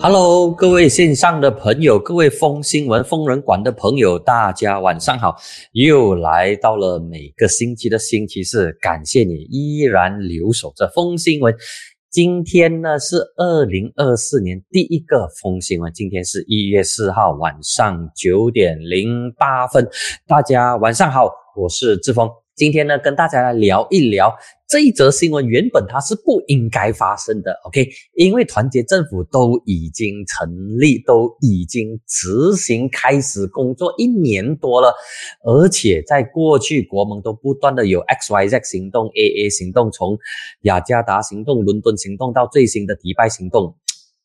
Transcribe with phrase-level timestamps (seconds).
[0.00, 5.34] Hello，各位线上的朋友，各位风新闻疯人馆的朋友，大家晚上好！
[5.72, 11.52] 又来到了每个星期的星期四，感谢你依然留守着风新闻。
[12.12, 19.86] 今天呢是二零二四年第一个风新闻，今天是一月四号晚上九点零八分，
[20.28, 22.30] 大家晚上好，我是志峰。
[22.58, 24.36] 今天呢，跟大家来聊一聊
[24.66, 25.46] 这一则新闻。
[25.46, 27.88] 原本它是不应该发生的，OK？
[28.14, 34.92] 因为团结政府都已经成立，都已经执行开始工作一年多了，
[35.44, 40.18] 而且在过去国盟都不断的有 X Y Z 行动、A A 行动，从
[40.62, 43.68] 雅加达行动、伦敦行动到最新的迪拜行动，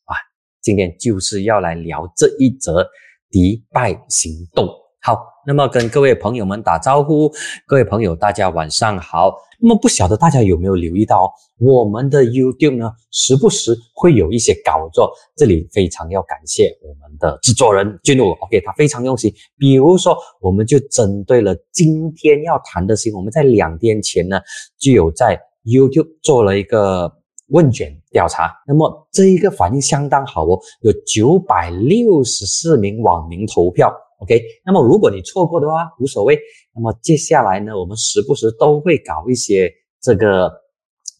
[0.06, 0.18] 啊，
[0.60, 2.84] 今天就是要来聊这一则
[3.30, 4.68] 迪拜行动。
[5.00, 5.33] 好。
[5.46, 7.30] 那么跟各位朋友们打招呼，
[7.66, 9.34] 各位朋友大家晚上好。
[9.60, 19.32] 那么不晓得大家有没有留意到，我们的 YouTube 呢，时不时会有一些搞作，这里非常要感谢我们的制作人俊武，OK，他非常用心。
[19.58, 24.40] 比如说，我们就针对了今天要谈的新闻，我们在两天前呢，
[24.78, 27.10] 就有在 YouTube 做了一个
[27.48, 33.94] 问卷调查，那么这一个反应相当好哦，有九百六十四名网民投票。
[34.20, 36.38] OK，那么如果你错过的话无所谓。
[36.74, 40.50] 那么接下来呢，我们时不时都会搞一些这个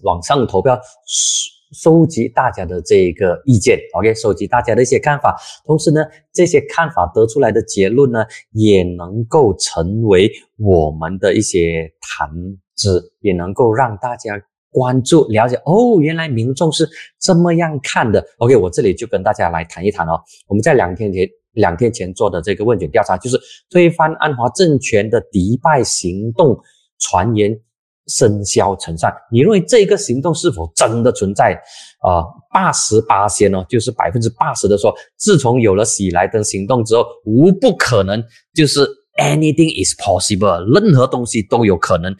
[0.03, 0.75] 网上投票，
[1.07, 3.79] 收收集大家的这个意见。
[3.95, 12.29] OK，收集大家的一些看法，同时呢，这些看法得出来的结论呢，也能够成为我们的一些谈
[12.75, 15.57] 资，也能够让大家关注、了解。
[15.65, 16.89] 哦，原来民众是
[17.21, 18.25] 这么样看的。
[18.39, 20.21] OK，我这里就跟大家来谈一谈哦。
[20.47, 21.29] 我们在两天前。
[21.55, 26.59] 两天前做的这个问卷调查，就是推翻安华政权的迪拜行动
[26.99, 27.59] 传言
[28.07, 29.13] 生消成散。
[29.31, 31.59] 你认为这个行动是否真的存在？
[32.01, 38.23] 啊，八十八先哦，就是百分之八十的说，自从有了喜来登行动之后，无不可能，
[38.55, 38.87] 就是
[39.19, 42.15] anything is possible，任何东西都有可能，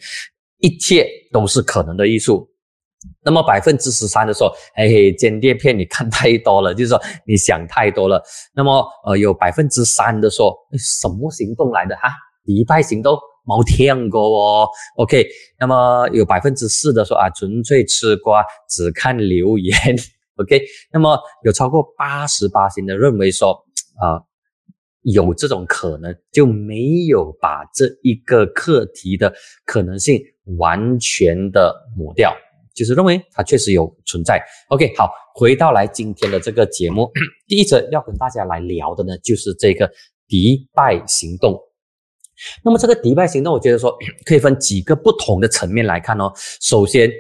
[0.61, 2.49] 一切都是可能的艺术。
[3.25, 4.87] 那么百分之十三的说，哎，
[5.19, 8.23] 间谍片你看太多了，就是说你想太多了。
[8.55, 12.11] 那么呃，有百分之三的说，什么行动来的哈？
[12.45, 13.17] 迪拜行动
[13.47, 14.69] 冇听过哦。
[14.97, 15.27] OK，
[15.59, 19.75] 那么有百分之四的说啊，纯粹吃瓜，只看留言。
[20.37, 20.61] OK，
[20.93, 23.53] 那么有超过八十八型的认为说
[24.03, 24.21] 啊，
[25.03, 29.33] 有这种可能，就没有把这一个课题的
[29.65, 30.21] 可能性
[30.59, 32.37] 完全的抹掉。
[32.75, 34.43] 就是认为它确实有存在。
[34.69, 37.11] OK，好，回到来今天的这个节目，
[37.47, 39.91] 第一则要跟大家来聊的呢，就是这个
[40.27, 41.59] 迪拜行动。
[42.65, 43.97] 那么这个迪拜行动，我觉得说
[44.27, 46.33] 可以分几个不同的层面来看哦。
[46.61, 47.11] 首先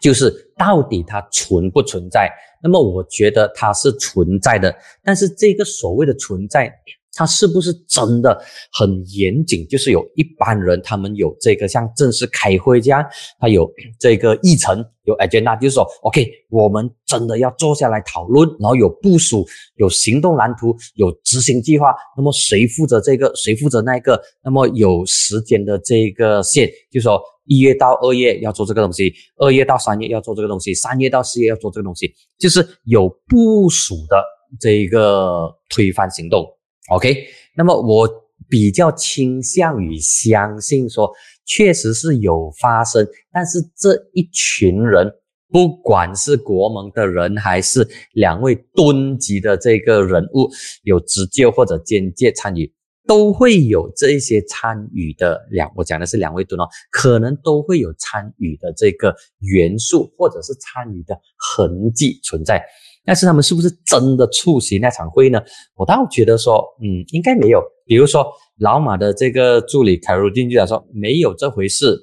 [0.00, 2.30] 就是到底它存不存在？
[2.62, 6.72] 那么我觉得它是存在的，但是这个所谓的存在。
[7.12, 8.40] 他是不是真的
[8.72, 9.66] 很严谨？
[9.68, 13.04] 就是有一般人，他们有这个像正式开会这样，
[13.38, 19.44] 他有这个议程，有 agenda，就是说，OK，我们真的要坐下来讨论，然后有部署，
[19.76, 21.94] 有行动蓝图，有执行计划。
[22.16, 23.32] 那么谁负责这个？
[23.34, 24.20] 谁负责那个？
[24.42, 34.24] 那么有时间的这个线，就是说一月到二月要做这个东西，二月到三月要做这个东西，三月到四月要做这个东西，就是有部署的
[34.60, 36.46] 这个推翻行动。
[36.90, 37.24] OK，
[37.54, 38.08] 那么我
[38.48, 41.08] 比较倾向于相信说，
[41.46, 45.08] 确实是有发生，但是这一群人，
[45.50, 50.50] 不管是国盟的人，还是两位吨级的这个人物，
[50.82, 52.72] 有直接或者间接参与，
[53.06, 62.60] 都会有这一些参与的两，我讲的是两位吨哦，可能都会有参与的这个元素，或者是参与的痕迹存在。
[63.04, 65.40] 但是他们是不是真的出席那场会呢？
[65.74, 67.62] 我倒觉得说，嗯，应该没有。
[67.86, 68.26] 比如说，
[68.58, 71.98] 老马的这个助理凯鲁丁就讲说，没有这回事，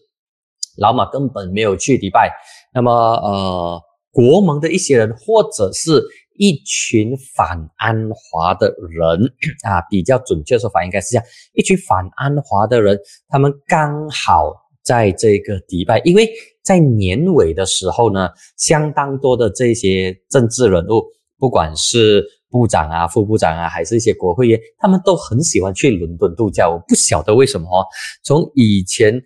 [0.77, 2.31] 老马根本没有去迪拜。
[2.73, 3.81] 那么，呃，
[4.11, 6.03] 国盟的一些人，或者是
[6.37, 9.33] 一群反安华的人
[9.63, 12.99] 啊，比较准确的说法应该是这样：一群反安华的人，
[13.29, 14.51] 他们刚好
[14.83, 16.29] 在这个迪拜，因为。
[16.67, 18.27] 在年尾的时候呢，
[18.57, 21.01] 相当多的这些政治人物，
[21.39, 26.67] 不管是部长啊、副部长啊，还是一些国会议员，他们都很喜欢去伦敦度假。
[26.69, 27.85] 我不晓得为什么哦。
[28.21, 29.17] 从以前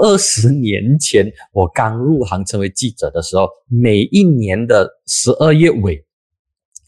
[0.00, 6.02] 二十年前我刚入行成为记者的时候，每一年的十二月尾，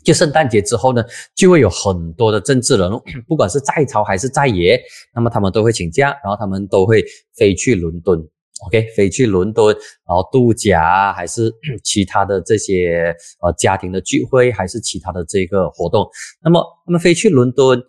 [0.02, 4.80] 就圣诞节之后呢，就会有很多的政治人物， 不管是在朝还是在野，
[5.14, 7.04] 那么他们都会请假，然后他们都会
[7.36, 8.26] 飞去伦敦。
[8.66, 9.72] OK，飞去伦敦，
[10.06, 11.52] 然后度假，还是
[11.84, 16.08] 其他的这些呃家庭的聚会，还是其他的这个活动。
[16.42, 17.80] 那么，那么飞去伦敦，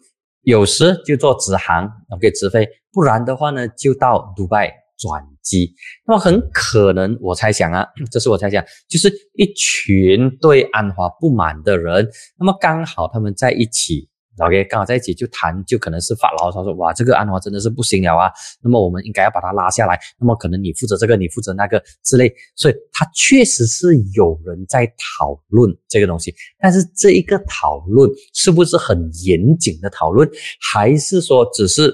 [0.44, 5.74] 有时就坐直航，OK，直飞；不然的话呢，就到迪拜转机。
[6.06, 12.08] 那么很可能，我猜想啊， 这是我猜想，就是一群对安华不满的人，
[12.38, 14.09] 那么刚好他们在一起。
[14.40, 18.32] OK，刚好在一起就谈，就可能是发牢骚说，哇，这个安华真的是不行了啊。
[18.64, 20.00] 那么我们应该要把他拉下来。
[20.18, 22.34] 那么可能你负责这个，你负责那个之类。
[22.56, 24.88] 所以他确实是有人在
[25.18, 30.30] 讨论这个东西，但是这一个讨论是不是很严谨的讨论，
[30.72, 31.94] 还是说只是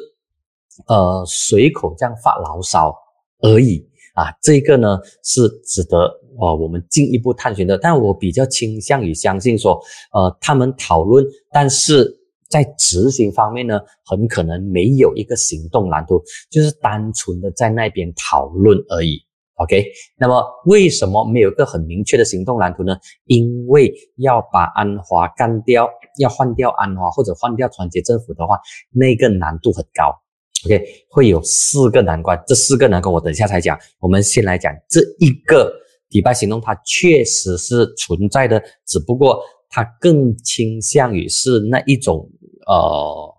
[0.87, 2.95] 呃随口这样发牢骚
[3.39, 3.83] 而已
[4.13, 4.31] 啊？
[4.43, 5.97] 这个呢是值得
[6.37, 7.75] 哦我们进一步探寻的。
[7.75, 9.81] 但我比较倾向于相信说，
[10.13, 12.21] 呃，他们讨论，但是。
[12.55, 19.19] 在执行方面呢，很可能没有一个行动蓝图，就是单纯的在那边讨论而已。
[19.55, 19.85] OK，
[20.17, 22.95] 那么为什么没有一个很明确的行动蓝图呢？
[23.25, 28.57] 因为要把安华干掉，要换掉安华或者换掉团结政府的话，
[28.89, 30.15] 那个难度很高。
[30.65, 33.77] OK，会有四个难关，这四个难关我等一下才讲。
[33.99, 35.73] 我们先来讲这一个
[36.09, 42.29] 迪拜行动，它确实是存在的，只不过它更倾向于是那一种。
[42.67, 43.35] 呃，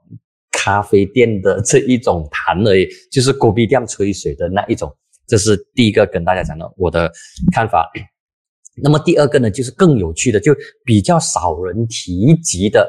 [0.53, 4.95] 咖啡店的这一种谈而已， 就是锅壁店吹水的那一种，
[5.27, 7.11] 这是第一个跟大家讲的我的
[7.53, 7.91] 看法。
[8.83, 12.89] 那么第二个呢，就是更有趣的，就比较少人提及的，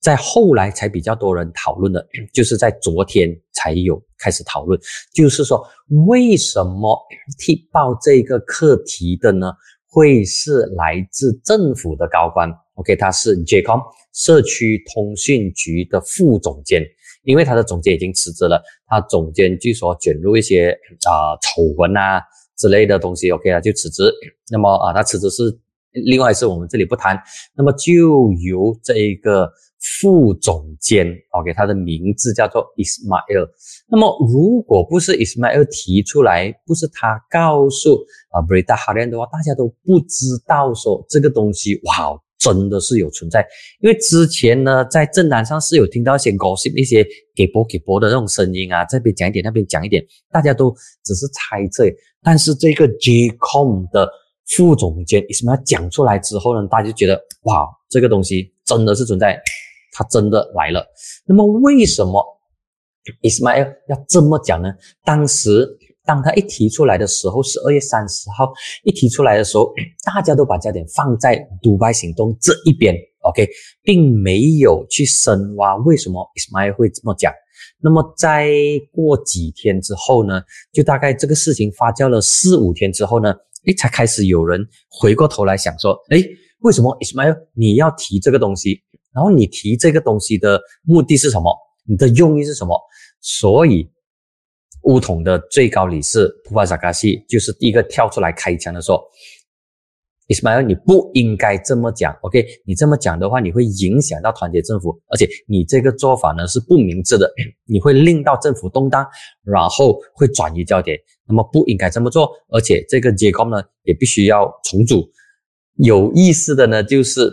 [0.00, 4.78] 在后来才比较多人讨论的， 就是在昨天才有开始讨论，
[5.14, 5.66] 就是说
[6.06, 6.98] 为什么
[7.38, 9.52] 踢爆这个课题的呢？
[9.86, 13.80] 会是来自政府的高官，OK，他是 JCOM
[14.12, 16.82] 社区通讯局的副总监，
[17.24, 20.70] 因为他的总监已经辞职了，他总监据说卷入一些
[21.08, 22.22] 啊丑闻啊
[22.56, 24.12] 之类的东西，OK 了就辞职。
[24.50, 25.42] 那么啊，他辞职是
[25.90, 27.20] 另外一事，我们这里不谈。
[27.56, 29.50] 那么就由这一个。
[30.00, 33.46] 副总监，OK，他的名字叫做 Ismail。
[33.86, 43.46] 那么，如果不是 Ismail 提出来，不是他告诉啊 b r i t a h a r a n 的话，大家都不知道说这个东西，哇，真的是有存在。
[43.80, 50.70] 因为之前呢，在政坛上是有听到一些 gossip，一些给播给播的那种声音啊，这边讲一点，那边讲一点，大家都
[51.02, 51.84] 只是猜测。
[52.22, 54.06] 但是这个 JCOM 的
[54.48, 59.40] 副总监 Ismail 讲出来之后呢，大家就觉得，哇，这个东西真的是存在。
[59.96, 60.84] 他真的来了，
[61.24, 62.20] 那么为什么
[63.22, 64.74] Ismail 要这么讲呢？
[65.04, 68.52] 当时当他一提出来的时候，十二月三十号
[68.84, 69.72] 一提出来的时候，
[70.04, 73.48] 大家都把焦点放在独白行动这一边，OK，
[73.82, 77.32] 并没有去深挖为什么 Ismail 会这么讲。
[77.80, 78.50] 那么再
[78.92, 80.42] 过几天之后呢，
[80.72, 83.34] 就大概这个事情发酵了四五天之后呢，
[83.66, 86.22] 诶，才开始有人回过头来想说，诶，
[86.60, 88.82] 为什么 Ismail 你要提这个东西？
[89.14, 91.54] 然后你提这个东西的目的是什么？
[91.86, 92.78] 你的用意是什么？
[93.20, 93.88] 所以
[94.82, 99.02] 乌统的最高理事普巴扎卡西就是第一个跳出来开枪的说
[100.28, 102.14] ：“Ismail，你不应该这么讲。
[102.22, 107.32] OK，你这么讲的话，你会影响到团结政府，而且你这个做法呢是不明智的，
[107.66, 109.06] 你会令到政府动荡，
[109.42, 110.98] 然后会转移焦点。
[111.26, 115.08] 那么不应该这么做，而且这个结构呢也必须要重组。
[115.76, 117.32] 有意思的呢就是。”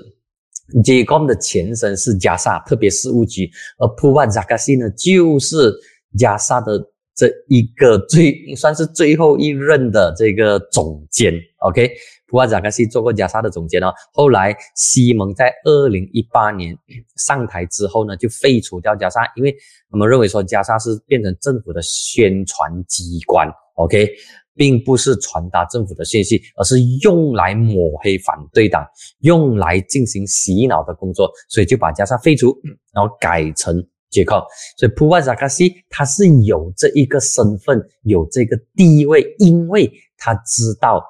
[0.86, 5.74] JCOM 的前身是加沙特别事务局，而 Puva Zakasi 呢，就是
[6.18, 6.80] 加沙的
[7.16, 11.34] 这一个最算是最后一任的这个总监。
[11.60, 13.94] OK，Puva Zakasi 做过加沙的总监哦。
[14.14, 16.76] 后来西蒙在二零一八年
[17.18, 19.56] 上台之后呢，就废除掉加沙，因为
[19.92, 23.48] 我们认为说加沙是变成政府的宣传机关。
[23.76, 24.10] OK。
[24.54, 28.86] 并不是传达政府的信息，而是用来抹黑反对党，
[29.22, 32.56] 用来进行洗脑的工作，所以就把加沙废除，
[32.94, 34.36] 然后改成杰克。
[34.78, 41.04] 所以普瓦扎卡西他是有这一个身份，有这个地位，因为他知道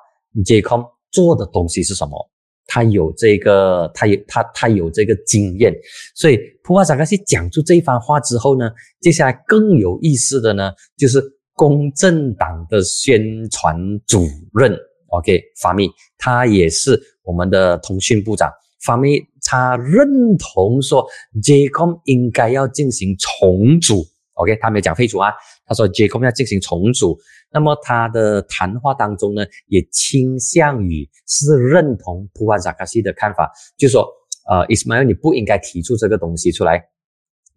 [0.45, 0.77] 杰克
[1.11, 2.29] 做的东西是什么，
[2.67, 5.75] 他有这个，他有他他有这个经验。
[6.15, 11.21] 所以普瓦扎卡西讲出这一番话之后呢，接下来更有意思的呢，就是。
[11.53, 13.77] 公正党的宣传
[14.07, 14.75] 主任
[15.09, 18.49] ，OK，法米，他也是我们的通讯部长。
[18.83, 21.07] 法米他认同说
[21.41, 25.31] ，JCOM 应该要进行重组，OK，他没有讲废除啊，
[25.65, 27.17] 他说 JCOM 要进行重组。
[27.53, 34.07] 那么他的谈话当中呢，也倾向于是认同普瓦扎卡西的看法，就说，
[34.49, 36.81] 呃，Ismail 你不应该提出这个东西出来。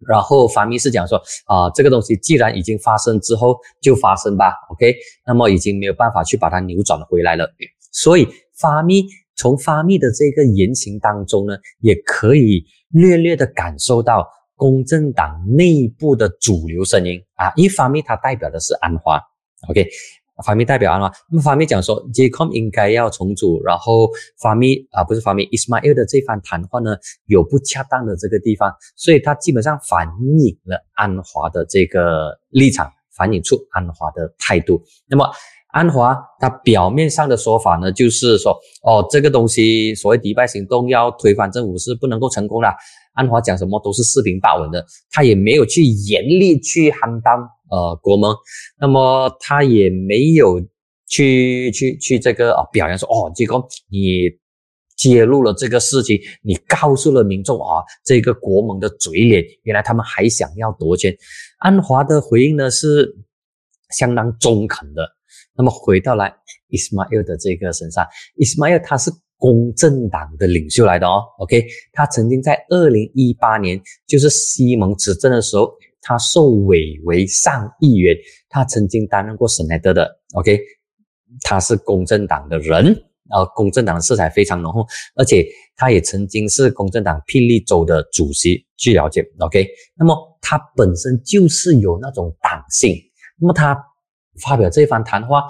[0.05, 4.93] 然后法密是讲说啊，这个东西既然已经发生之后就发生吧，OK，
[5.25, 7.49] 那么已经没有办法去把它扭转回来了。
[7.93, 8.27] 所以
[8.59, 9.05] 法密
[9.35, 19.21] 从发密的这个言行当中呢，也可以略略的感受到公正党内部的主流声音啊，因为法密它代表的是安华
[19.69, 19.87] ，OK。
[20.45, 34.83] 法密代表安华，那么法密讲说，JCOM 应该要重组，然后法密啊不是法密，Ismail 的这番谈话呢有不恰当的这个地方，所以他基本上反映了安华的这个立场，反映出安华的态度。
[35.07, 35.25] 那么
[35.75, 42.69] 安华他表面上的说法呢，就是说哦这个东西所谓迪拜行动要推翻政府是不能够成功的。
[43.13, 47.45] 安华讲什么都是四平八稳的，他也没有去严厉去喊当。
[47.71, 48.33] 呃，国盟，
[48.79, 50.61] 那么他也没有
[51.09, 53.55] 去去去这个啊表扬说哦，这个
[53.89, 54.29] 你
[54.95, 61.13] 揭露了这个事情，你告诉了民众啊，这个国盟的嘴脸，原来他们还想要夺权。
[61.57, 63.13] 安华的回应呢是
[63.89, 65.14] 相当中肯的。
[65.57, 66.33] 那么回到来
[66.69, 68.05] Ismail 的这个身上
[68.37, 75.71] ，Ismail 他是公正党的领袖来的哦，OK，他曾经在二零一八年就是西蒙执政的时候。
[76.07, 78.15] 他受委为上议员，
[78.47, 80.59] 他曾经担任过省内的，OK，
[81.41, 82.95] 他是公正党的人，
[83.31, 84.85] 呃，公正党的色彩非常浓厚，
[85.15, 85.43] 而且
[85.75, 92.95] 他也曾经是公正党霹雳州的主席，据了解，OK，那么他本身就是有那种党性，
[93.39, 93.75] 那么他
[94.41, 95.43] 发表这番谈话，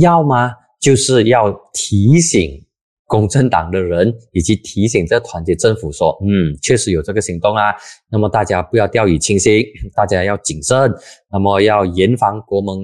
[0.00, 2.64] 要么就是要提醒。
[3.06, 7.74] 公正党的人以及提醒这团结政府说，嗯，确实有这个行动啊。
[8.08, 9.64] 那么大家不要掉以轻心，
[9.96, 10.94] 大家要谨慎，
[11.28, 12.78] 那么要严防国盟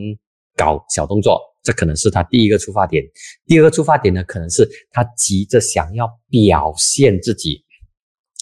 [0.57, 1.41] 搞小动作。
[1.63, 3.05] 这可能是他第一个出发点。
[3.47, 7.63] 第二个出发点呢，可能是他急着想要表现自己。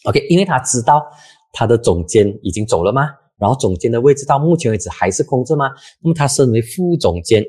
[0.04, 1.02] OK，因为他知道
[1.52, 3.10] 他的总监已经走了吗？
[3.38, 5.70] 然后总监的位置到目前为止还是空着吗？
[6.02, 7.44] 那么他身为副总监。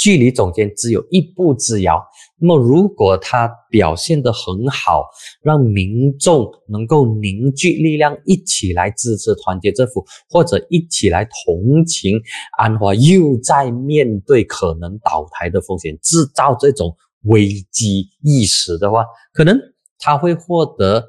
[0.00, 2.00] 距离总监只有一步之遥。
[2.40, 5.04] 那么，如果他表现得很好，
[5.42, 12.16] 让民众能够凝聚力量，一起来支持团结政府，或者一起来同情
[12.58, 19.58] 安华，又在面对可能倒台的风险，制造这种危机意识的话，可能
[19.98, 21.04] 他会获得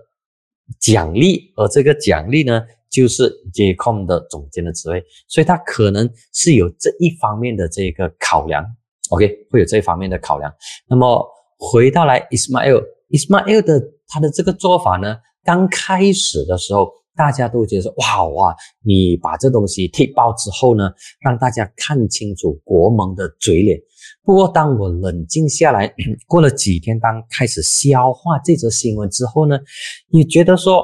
[0.80, 2.64] 奖励，而这个奖励呢？
[2.90, 8.66] 就是接控的总监的职位，所以他可能是有这一方面的这个考量
[9.12, 10.52] ，OK，会有这一方面的考量。
[10.88, 11.24] 那么
[11.58, 20.92] 回到来，Ismail，Ismail 的他的这个做法呢，刚开始的时候，大家都觉得说，哇哇，你把这东西踢爆之后呢，
[21.22, 23.80] 让大家看清楚国盟的嘴脸。
[24.24, 25.94] 不过当我冷静下来，
[26.28, 29.60] 过了几天，当开始消化这则新闻之后呢，
[30.10, 30.84] 也觉得说，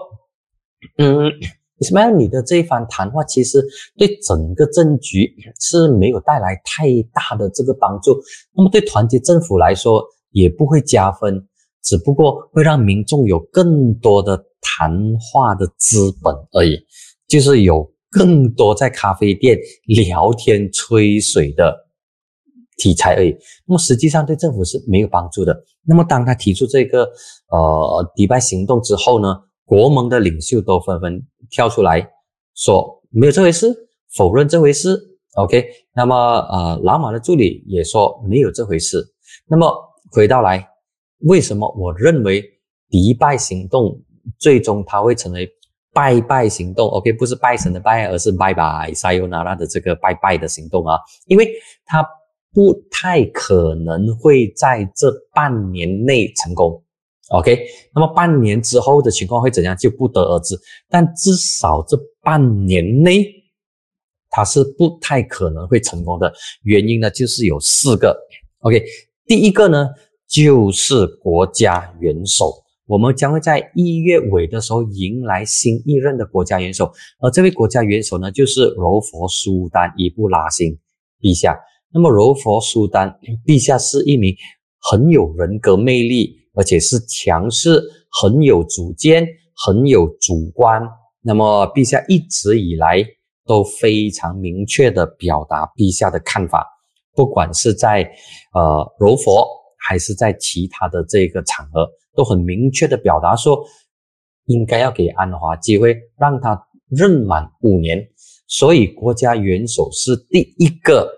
[1.00, 1.32] 嗯。
[1.80, 3.62] Ismail，你的这一番谈话其实
[3.98, 5.30] 对整个政局
[5.60, 8.18] 是没有带来太大的这个帮助，
[8.56, 10.02] 那么对团结政府来说
[10.32, 11.46] 也不会加分，
[11.84, 14.90] 只不过会让民众有更多的谈
[15.20, 16.80] 话的资本而已，
[17.28, 21.76] 就是有更多在咖啡店聊天吹水的
[22.78, 23.36] 题材而已。
[23.68, 25.54] 那么实际上对政府是没有帮助的。
[25.86, 27.04] 那么当他提出这个
[27.50, 29.42] 呃迪拜行动之后呢？
[29.66, 32.08] 国盟的领袖都纷纷跳出来
[32.54, 33.76] 说没有这回事，
[34.16, 34.98] 否认这回事。
[35.36, 39.04] OK，那么呃，老马的助理也说没有这回事。
[39.48, 39.70] 那么
[40.12, 40.66] 回到来，
[41.24, 42.42] 为什么我认为
[42.90, 44.00] 迪拜行动
[44.38, 45.50] 最终它会成为
[45.94, 51.50] 拜拜行动？OK，不是拜神的拜，而是拜拜塞尤纳拉的这个拜拜的行动啊，因为
[51.86, 52.06] 它
[52.54, 56.82] 不太可能会在这半年内成功。
[57.30, 57.66] OK，
[57.96, 60.56] 那么半年之后的情况会怎样就不得而知，
[60.88, 63.26] 但至少这半年内，
[64.30, 66.32] 它是不太可能会成功的。
[66.62, 68.16] 原因呢，就是有四个。
[68.60, 68.84] OK，
[69.26, 69.90] 第一个呢，
[70.28, 72.54] 就是国家元首，
[72.86, 80.78] 我们将会在一月尾的时候迎来新一任的国家元首，而这位国家元首呢，就是柔佛苏丹伊布拉辛
[81.20, 81.60] 陛下。
[81.92, 84.36] 那么柔佛苏丹陛下是一名
[84.92, 86.45] 很有人格魅力。
[86.56, 87.82] 而且是强势，
[88.22, 89.28] 很有主见，
[89.66, 90.82] 很有主观。
[91.22, 93.04] 那么，陛下一直以来
[93.46, 96.66] 都非常明确的表达陛下的看法，
[97.14, 98.10] 不管是在
[98.54, 99.48] 呃柔佛，
[99.78, 103.64] 还是在其他的这个场合，都很明确的表达说，
[104.46, 106.60] 应该要给安华机会，让他
[106.90, 108.08] 任满五年。
[108.48, 111.12] 所以，国家元首是第一个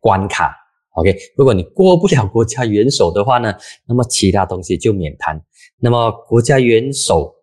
[0.00, 0.55] 关卡。
[0.96, 3.52] OK，如果你过不了国家元首的话呢，
[3.86, 5.38] 那么其他东西就免谈。
[5.78, 7.34] 那么国家元首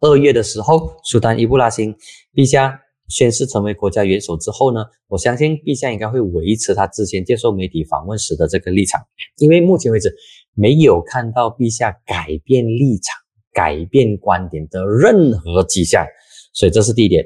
[0.00, 1.94] 二月的时候，苏丹伊布拉辛
[2.34, 8.98] 陛下宣誓成为国家元首之后呢，我相信陛下应该会维持他之前接受媒体访问时的这个立场，
[9.36, 10.10] 因为目前为止
[10.54, 13.14] 没有看到陛下改变立场、
[13.52, 16.06] 改变观点的任何迹象，
[16.54, 17.22] 所以这是第一点。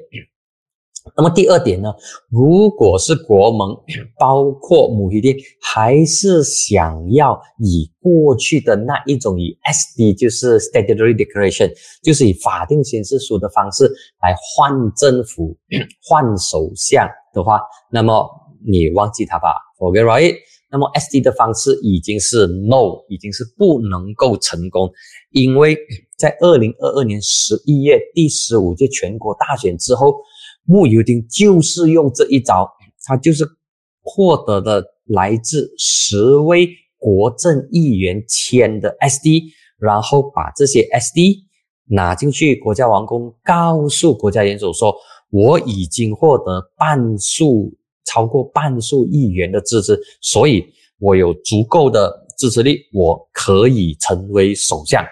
[1.16, 1.94] 那么第二点呢？
[2.30, 3.76] 如果是国盟，
[4.18, 11.70] 包括母仪丁，还是想要以过去的那一种以 SD，就是 Statutory Declaration，
[12.02, 13.84] 就是以法定宣誓书的方式
[14.22, 15.54] 来换政府、
[16.02, 18.26] 换首相的话，那么
[18.66, 20.36] 你忘记它吧，Forget it。
[20.70, 24.90] 那么 SD 的方式已经是 No，已经是不能够成功，
[25.30, 25.76] 因为
[26.16, 30.16] 在二零二二年十一月第十五届全国大选之后。
[30.66, 32.68] 穆尤丁就是用这一招，
[33.04, 33.46] 他就是
[34.02, 41.44] 获得了来自十位国政议员签的 SD，然后把这些 SD
[41.86, 44.94] 拿进去国家王宫，告诉国家元首说
[45.30, 47.72] ：“我已经获得半数，
[48.04, 50.64] 超过半数议员的支持，所以
[50.98, 55.04] 我有足够的支持力，我可以成为首相。”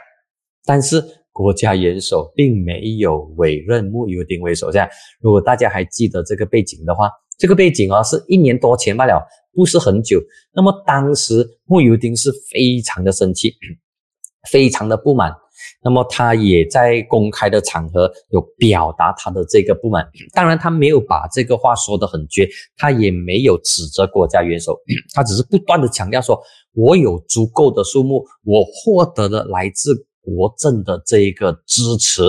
[0.65, 1.05] 但是。
[1.43, 4.89] 国家元首并没有委任穆尤丁为首相。
[5.21, 9.21] 如果大家还记得这个背景的话，这个背景啊是一年多前罢了，
[9.53, 10.21] 不是很久。
[10.55, 13.53] 那么当时穆尤丁是非常的生气，
[14.49, 15.35] 非常的不满。
[15.85, 20.09] 那么他也在公开的场合有表达他的这个不满。
[20.33, 24.81] 当然，他没有把这个话说得很绝，他也没有指责国家元首，
[25.13, 26.41] 他只是不断的强调说
[26.75, 32.23] ：“我有足够的数目，我获得了来自。”国政的这一个支持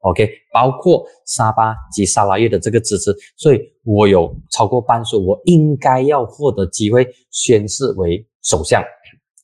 [0.00, 8.82] ，OK，包括沙巴及沙拉越的这个支持，所以我有超过半数，我应该要获得机会宣誓为首相，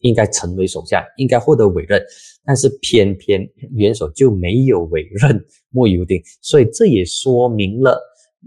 [0.00, 2.00] 应该成为首相，应该获得委任，
[2.44, 8.00] 但是偏偏元首就没有委任莫尤丁，所以这也说明了，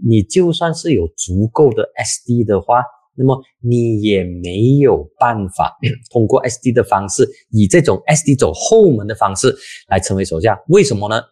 [0.06, 2.82] 你就算是有足够的 SD 的话。
[3.20, 5.76] 那么你也没有办法
[6.10, 9.54] 通过 SD 的方式，以这种 SD 走后门的方式
[9.88, 11.22] 来成为首相，为什么呢？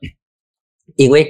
[0.97, 1.26] 因为。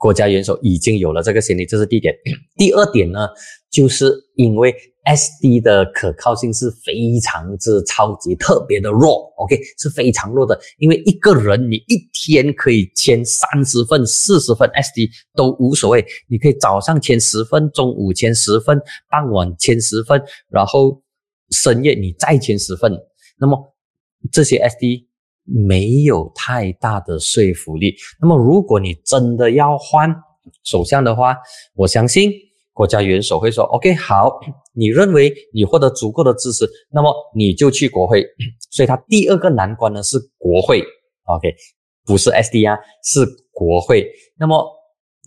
[0.00, 2.14] 国家元首已经有了这个先例，这是第一点。
[2.56, 3.26] 第二点呢，
[3.68, 4.72] 就是因为
[5.08, 10.58] SD 的可靠性是非常之超级特别的弱，OK，是非常弱的。
[10.78, 21.02] 因为一个人你一天可以签三十份、四十份 SD 都无所谓，你可以早上签十份，中午签十份，傍晚签十份，然后
[21.50, 22.92] 深夜你再签十份。
[23.38, 23.74] 那么
[24.30, 25.08] 这些 SD。
[25.50, 27.96] 没有太大的说服力。
[28.20, 30.14] 那么，如果你真的要换
[30.62, 31.34] 首相的话，
[31.74, 32.30] 我相信
[32.74, 34.38] 国家元首会说：“OK，好，
[34.78, 38.24] 你认为你获得足够的支持，那么你就去国会。
[38.70, 40.82] ”所以，他第二个难关呢是国会。
[41.24, 41.52] OK，
[42.06, 44.08] 不是 SDR，是国会。
[44.38, 44.64] 那么，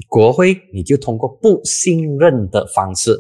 [0.07, 3.17] 国会你就通过不信任的方式，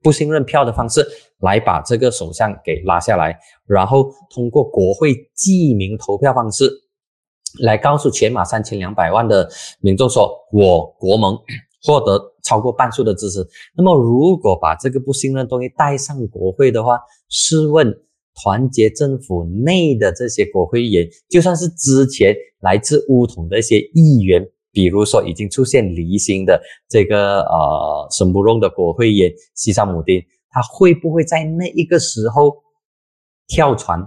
[0.00, 1.06] 不信任票的方式。
[1.40, 3.34] 来把这个首相给拉下来，
[3.66, 6.70] 然后通过国会记名投票方式，
[7.60, 9.48] 来告诉全马三千两百万的
[9.80, 11.34] 民众说，我国盟
[11.82, 13.46] 获得超过半数的支持。
[13.76, 16.98] 那么，如果把这个不信任东西带上国会的话，
[17.28, 17.92] 试问
[18.42, 30.22] 团结政府内的这些国会议员，就算是之前来自乌统的一些议员，比如说已经出现离心的这个呃沈布隆的国会议员西沙姆丁。
[30.52, 32.52] 他会不会在那一个时候
[33.46, 34.00] 跳船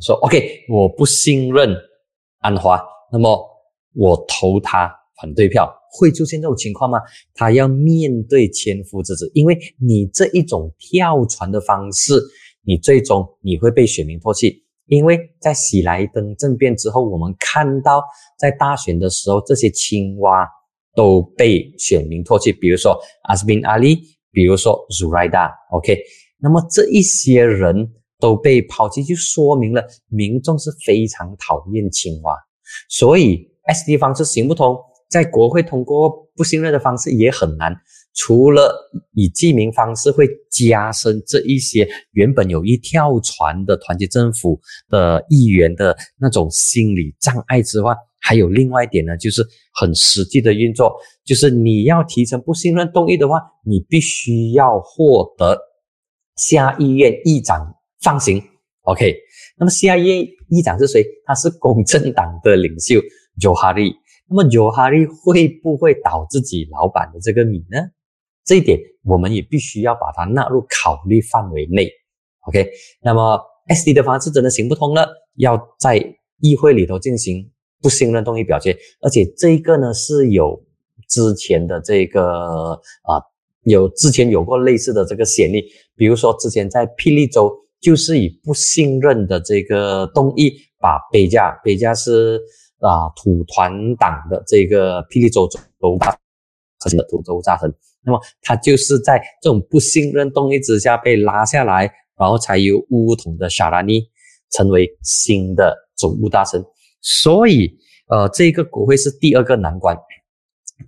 [0.00, 1.76] 说：“OK，我不信任
[2.38, 3.38] 安华，那么
[3.94, 6.98] 我投他反对票。”会出现这种情况吗？
[7.34, 12.22] 他要面对千夫之子，因为你这一种跳船的方式，
[12.64, 14.62] 你最终你会被选民唾弃。
[14.86, 18.02] 因为在喜来登政变之后，我们看到
[18.38, 20.46] 在大选的时候，这些青蛙
[20.94, 23.98] 都被选民唾弃，比如说阿斯宾阿里。
[24.32, 25.52] 比如说茹莱达。
[25.72, 25.98] OK，
[26.38, 32.32] 那么这一些人都被抛弃，就说明了民众是非常讨厌青蛙，
[32.88, 34.78] 所以 SD 方式行不通，
[35.10, 37.74] 在国会通过不信任的方式也很难。
[38.12, 38.74] 除了
[39.14, 50.92] 以记名方式会加深这一些原本有意跳船的团结政府的议员的那种心理障碍之外，还有另外一点呢，就是很实际的运作，
[51.24, 55.56] 就是你要提成不信任动议的话，你必须要获得
[56.36, 58.42] 下议院议长放行。
[58.82, 59.14] OK，
[59.56, 61.04] 那么下议院议长是谁？
[61.24, 62.96] 他是公正党的领袖
[63.40, 63.92] Johari。
[64.30, 67.78] 那么有哈利会不会倒自己老板的这个米呢？
[68.44, 71.90] 这一点我们也必须要把它纳入考虑范围内。
[72.46, 72.70] OK，
[73.02, 73.38] 那么
[73.68, 76.02] SD 的方式真的行不通了，要在
[76.40, 77.50] 议会里头进行。
[77.82, 80.62] 不信任动议表决，而且这个呢是有
[81.08, 83.16] 之前的这个啊，
[83.62, 85.64] 有之前有过类似的这个先例，
[85.96, 92.38] 比如说之前在霹雳州就是以不信任的这个动议把贝加贝加是
[92.80, 96.18] 啊土团党的这个霹雳州州大
[96.80, 104.02] 臣的土州大臣，那么他就是在这种不信任动议之下被拉下来，然后才由乌统的沙拉尼
[104.50, 106.64] 成为新的总务大臣。
[107.02, 109.96] 所以，呃，这个国会是第二个难关。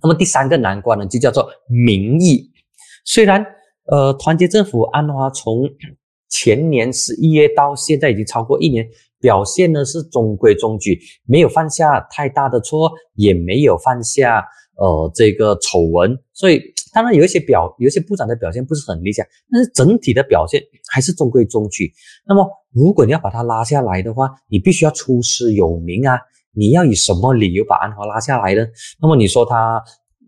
[0.01, 2.51] 那么第三个难关呢，就叫做民意。
[3.05, 3.45] 虽然，
[3.85, 5.69] 呃，团结政府安华从
[6.29, 8.87] 前年十一月到现在已经超过一年，
[9.23, 16.19] 表现呢是中规中矩，没有犯下太大的错，也没有犯下呃这个丑闻。
[16.33, 16.61] 所以，
[16.93, 21.89] 当然有一些表，有一些部长的表现不是很理想，但是整体的表现还是中规中矩。
[22.27, 26.19] 那么，如果你要把它拉下来的话，你必须要出师有名啊！
[26.55, 28.67] 你要以什么理由把安华拉下来呢？
[29.01, 29.81] 那么你说他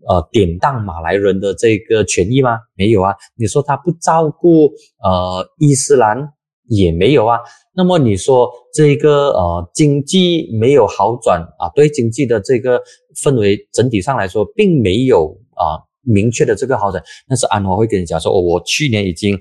[0.08, 2.58] 呃典当马来人的这个权益吗？
[2.74, 3.14] 没有啊。
[3.36, 4.72] 你说他不照顾
[5.04, 6.32] 呃伊斯兰
[6.68, 7.38] 也没有啊。
[7.74, 11.68] 那么你说这个呃经济没有好转啊？
[11.74, 12.82] 对经济的这个
[13.22, 17.02] 氛围整体上来说并没有啊明确的这个好转。
[17.28, 19.38] 但是安华会跟你讲说，哦，我去年已经。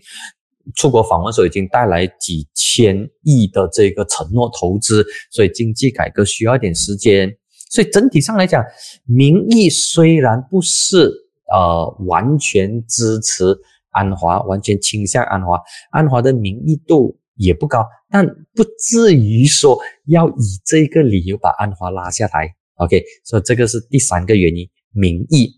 [0.76, 7.32] 出国访问时候已经带来几千亿的这个承诺投资，所以经济改革需要一点时间。
[7.70, 8.64] 所以整体上来讲，
[9.06, 11.08] 民意虽然不是
[11.54, 13.56] 呃完全支持
[13.95, 22.53] 安华，完全倾向安华，安华的民意度也不高，但不至于说要以这个理由把安华拉下台。
[22.75, 25.49] OK，所以这个是第三个原因，民意。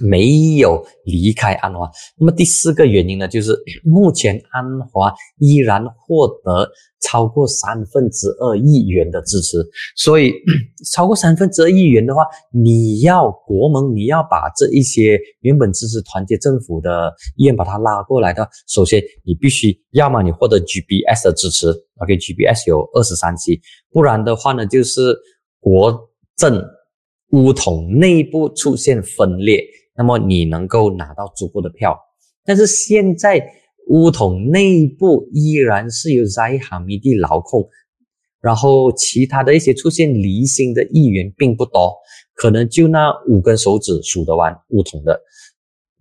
[0.00, 6.68] 没有离开安华，那么第四个原因呢，就是 目前安华依然获得
[7.00, 9.58] 超过三分之二亿元的支持，
[9.96, 10.32] 所以
[10.92, 21.66] 超过三分之二亿元的话，你要国盟，你要把这一些原本支持团结政府的议员把它拉过来的，首先你必须要么你获得 GBS 的支持
[21.98, 25.16] ，OK，GBS 有二十三席，不然的话呢，就是
[25.60, 26.64] 国政
[27.30, 29.62] 乌统内部出现分裂。
[29.98, 31.98] 那么你能够拿到足够的票，
[32.44, 33.44] 但是现在
[33.88, 37.68] 乌统内部依然是由扎伊哈米蒂劳控，
[38.40, 41.92] 然后其他的一些出现离心的议员并不多，
[42.34, 45.20] 可能就那五根手指数得完乌统的，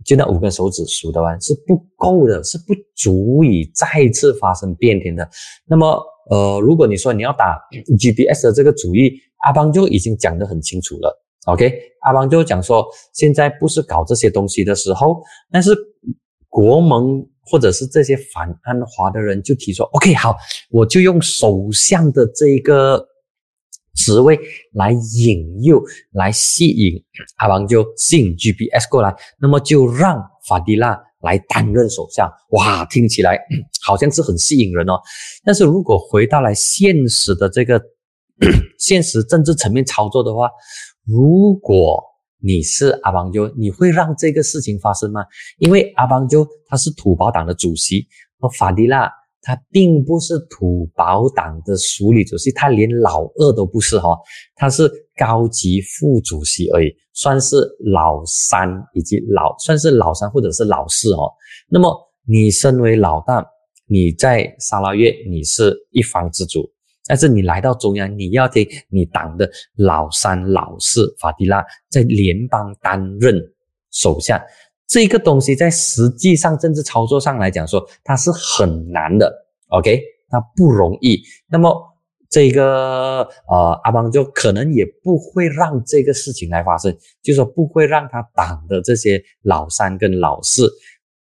[0.05, 5.27] 就那五根手指数得完是不够的，是不足以再次发生变天的。
[5.65, 7.57] 那么呃，如果你说你要打
[7.97, 9.13] GBS 的这个主意，
[9.45, 11.23] 阿邦就已经讲得很清楚了。
[11.47, 15.73] OK，阿邦就讲说，现在不是搞这些东西的时候，但是
[16.49, 20.35] 国盟或者是这些反安华的人就提出，OK，好，
[20.69, 23.07] 我就用首相的这个
[23.95, 24.37] 职位
[24.73, 25.81] 来引诱、
[26.11, 27.01] 来吸引
[27.37, 32.29] 阿邦，就吸引 GPS 过来，那么就让法迪拉来担任首相。
[32.49, 33.39] 哇，听起来
[33.81, 34.99] 好像是很吸引人哦。
[35.45, 37.81] 但是如果回到来现实的这个
[38.77, 40.49] 现实政治层面操作的话，
[41.07, 42.03] 如果
[42.39, 45.21] 你是阿邦鸠，你会让这个事情发生吗？
[45.57, 48.05] 因为阿邦鸠他是土保党的主席，
[48.39, 49.09] 而法迪拉
[49.41, 54.17] 他并不是土保党的署理主席，他连老二都不是哈，
[54.55, 57.55] 他是高级副主席而已，算是
[57.91, 61.31] 老三以及老算是老三或者是老四哦。
[61.69, 61.89] 那么
[62.27, 63.43] 你身为老大，
[63.87, 66.69] 你在沙拉越你是一方之主。
[67.07, 73.35] 但是你来到中央，你要听你党的老三、老四法蒂拉在联邦担任
[73.91, 74.37] 首相，
[74.85, 79.33] 这个东西在实际上政治操作上来讲说，它是很难的。
[79.69, 81.21] OK，它不容易。
[81.49, 81.73] 那么
[82.29, 86.93] 这个呃阿邦就可能也不会让这个事情来发生，
[87.23, 90.69] 就说不会让他党的这些老三跟老四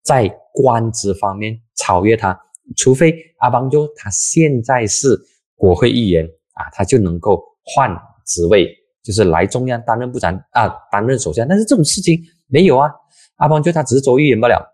[0.05, 2.39] 在官职方面超越他，
[2.77, 5.21] 除非阿邦就他现在是。
[5.57, 7.91] 国会议员啊，他就能够换
[8.27, 8.69] 职位，
[9.03, 11.47] 就是来中央担任部长啊，担任首相。
[11.47, 12.91] 但是这种事情没有啊，
[13.37, 14.65] 阿邦就他只是州议员罢了，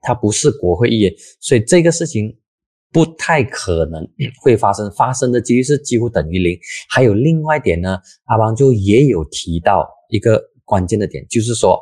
[0.00, 2.38] 他不是国会议员，所以这个事情
[2.92, 4.06] 不太可能
[4.42, 6.58] 会发生，发生的几率是几乎等于零。
[6.88, 11.80] 还有另外一点呢，阿邦就也有提到一个关键的点，就是说。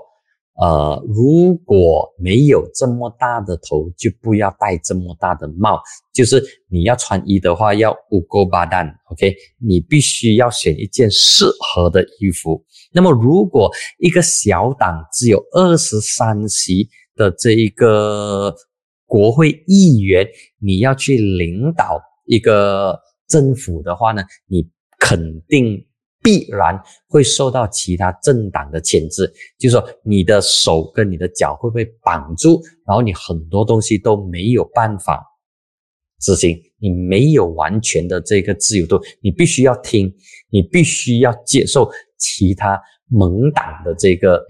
[0.61, 5.81] 呃，如果没有这么大的头，就不要戴这么大的帽。
[6.13, 9.35] 就是你要穿衣的话，要五勾八蛋，OK？
[9.61, 12.65] 你必须要选一件适合的衣服。
[12.93, 18.53] 那么，如果一个小党只有二十三席的这一个
[19.07, 20.27] 国会议员，
[20.61, 24.69] 你要去领导一个政府的话呢，你
[24.99, 25.85] 肯定。
[26.29, 35.25] 必然会受到其他政党的牵制，就是说你的手跟你的脚会被绑住，然后你很多东西都没有办法
[36.21, 40.15] 执行，你没有完全的这个自由度，你必须要听，
[40.51, 44.45] 你必须要接受其他盟党的这个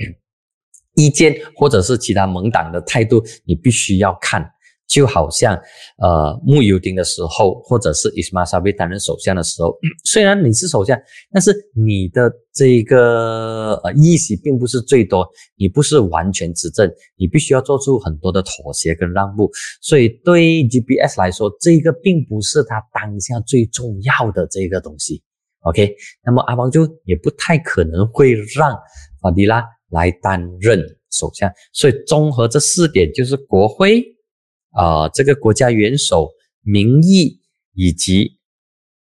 [0.97, 4.51] 意见，或者是其他盟党的态度，你必须要看。
[4.89, 5.55] 就好像，
[5.99, 10.99] 呃，穆尤丁的时候，或者是伊斯马沙贝担任首相的时候， 虽然你是首相，
[11.31, 19.51] 但是你的这个呃议席并不是最多，你不是完全执政，你必须要做出很多的妥协跟让步。
[19.83, 25.23] 所以对 GPS 来说，这个并不是他当下最重要的这个东西。
[25.61, 28.75] OK，那么阿邦就也不太可能会让
[29.21, 31.53] 法迪拉来担任首相。
[31.75, 34.03] 所以综合这四点，就是国会。
[34.73, 36.29] 啊，这个国家元首
[36.63, 37.41] 民意
[37.75, 38.33] 以及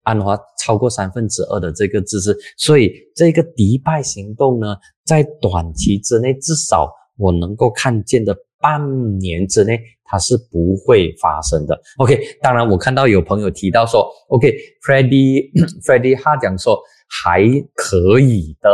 [0.02, 11.80] 安华超过三分之二的这个支持，所以这个迪拜行动呢，在短期之内，至少我能够看见的半年之内，它是不会发生的。
[11.98, 15.52] OK，当然我看到有朋友提到说，OK，Freddie
[15.84, 16.76] Freddie 哈讲说
[17.08, 17.44] 还
[17.74, 18.70] 可以的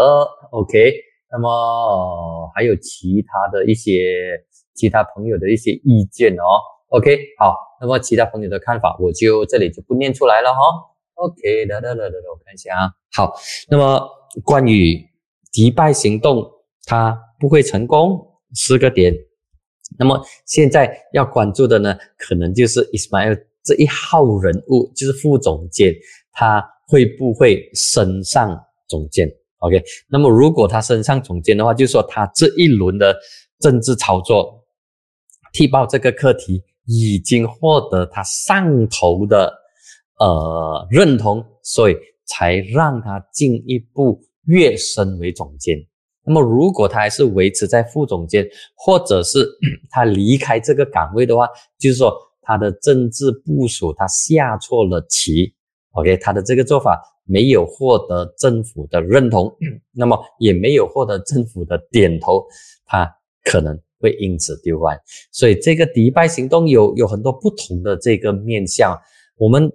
[0.53, 0.95] ，OK，
[1.31, 3.93] 那么还有其他的一些
[4.75, 6.45] 其他朋友的一些意见哦。
[6.89, 10.61] OK，好，那么其他朋友的看法，我就这里就不念出来了哈。
[11.17, 12.91] OK，哒哒哒哒哒，我看一下啊。
[13.13, 13.35] 好，
[13.69, 14.09] 那么
[14.43, 14.99] 关于
[15.53, 16.51] 迪拜行动，
[16.87, 18.19] 它不会成功，
[18.55, 19.15] 四个点。
[19.99, 25.95] 那么现在要关注的呢，可能就是 Ismail 这一号人物，就是副总监，
[26.33, 33.15] 他会不会升上总监？OK，那么如果他升上总监的话，就说他这一轮的
[33.59, 34.65] 政治操作，
[35.53, 36.65] 踢爆这个课题。
[36.89, 39.53] 已经获得他上头的
[40.19, 41.97] 呃认同，所以
[42.27, 45.77] 才让他进一步跃升为总监。
[46.25, 49.47] 那么，如果他还是维持在副总监，或者是
[49.91, 51.47] 他离开这个岗位的话，
[51.79, 55.55] 就是说他的政治部署他下错了棋。
[55.93, 59.55] OK，他的这个做法没有获得政府的认同，
[59.93, 62.47] 那么也没有获得政府的点头，
[62.87, 63.11] 他
[63.45, 63.79] 可能。
[64.01, 64.99] 会因此丢完，
[65.33, 68.97] 所以这个迪拜行动有有很多不同的这个面向。
[69.37, 69.71] 我们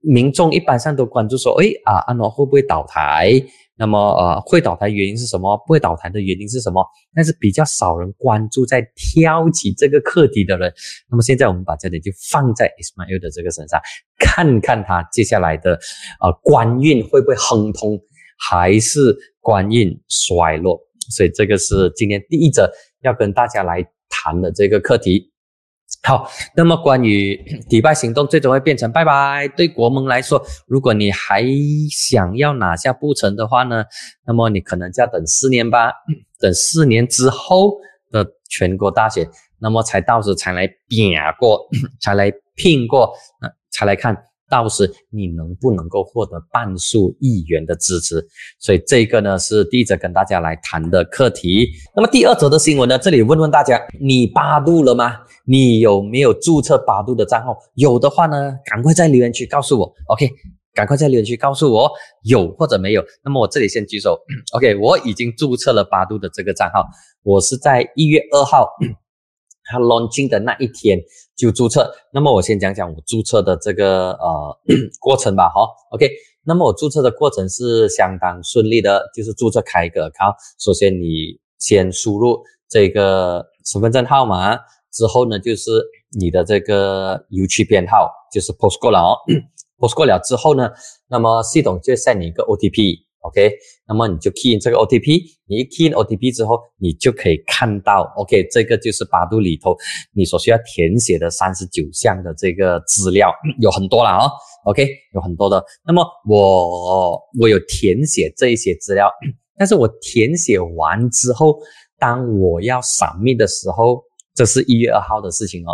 [0.00, 3.42] 民众一般上都关注说，哎啊，安诺会不会倒台？
[3.76, 5.56] 那么呃，会倒台原因是什么？
[5.66, 6.84] 不会倒台的原因是什么？
[7.12, 10.72] 但是比较少人关注在挑起这个课题的人。
[11.10, 13.80] 那么现在我们把焦点就放在 Ismail 的这个身上，
[14.16, 15.72] 看看他接下来的
[16.20, 17.98] 呃官运会不会亨通，
[18.38, 20.80] 还是官运衰落？
[21.10, 22.70] 所以这个是今天第一则。
[23.04, 25.30] 要跟大家来谈的这个课题，
[26.04, 27.36] 好，那么关于
[27.68, 31.44] 迪拜行动最终会变成拜拜，对国盟来说，如果你还
[31.90, 33.84] 想要拿下不成的话呢，
[34.26, 35.92] 那么你可能就要等四年吧，
[36.40, 37.74] 等四年之后
[38.10, 41.68] 的全国大选，那么才到时才来拼过，
[42.00, 43.12] 才来拼过，
[43.70, 44.16] 才来看。
[44.48, 48.24] 到时你能不能够获得半数议员的支持？
[48.58, 51.68] 所以这个呢是第一则跟大家来谈的课题。
[51.96, 55.16] 那么第二则的新闻呢，这里问问大家：你八度了吗？
[55.46, 57.56] 你有没有注册八度的账号？
[57.74, 59.92] 有的话呢，赶快在留言区告诉我。
[60.08, 60.30] OK，
[60.72, 61.90] 赶快在留言区告诉我
[62.22, 63.04] 有或者没有。
[63.22, 64.18] 那么我这里先举手。
[64.54, 66.84] OK，我已经注册了八度的这个账号，
[67.22, 68.68] 我是在一月二号。
[69.64, 70.98] 他 launching 的那一天
[71.36, 74.58] 就注册，那么我先讲讲我注册的这个呃
[75.00, 76.08] 过程吧，哈，OK，
[76.44, 84.56] 那么我注册的过程是相当顺利的，就是注册开一个然后首先你先输入这个身份证号码，
[84.92, 85.70] 之后呢就是
[86.18, 89.16] 你的这个邮区编号，就是 post 过了哦，
[89.78, 90.70] post 过了之后呢，
[91.08, 93.04] 那么系统就 send 你一个 OTP。
[93.24, 93.50] OK，
[93.88, 99.74] 那么你就 key in 这个 OTP，你一 key in OTP 之后，你就可以看到，OK，这个就是八度里头
[100.12, 104.30] 你所需要填写的三十九项的这个资料，有很多了哦
[104.66, 105.64] ，OK，有很多的。
[105.86, 109.10] 那么我我有填写这一些资料，
[109.56, 111.58] 但是我填写完之后，
[111.98, 115.72] 当我要扫密的时候，这是一月二号的事情哦，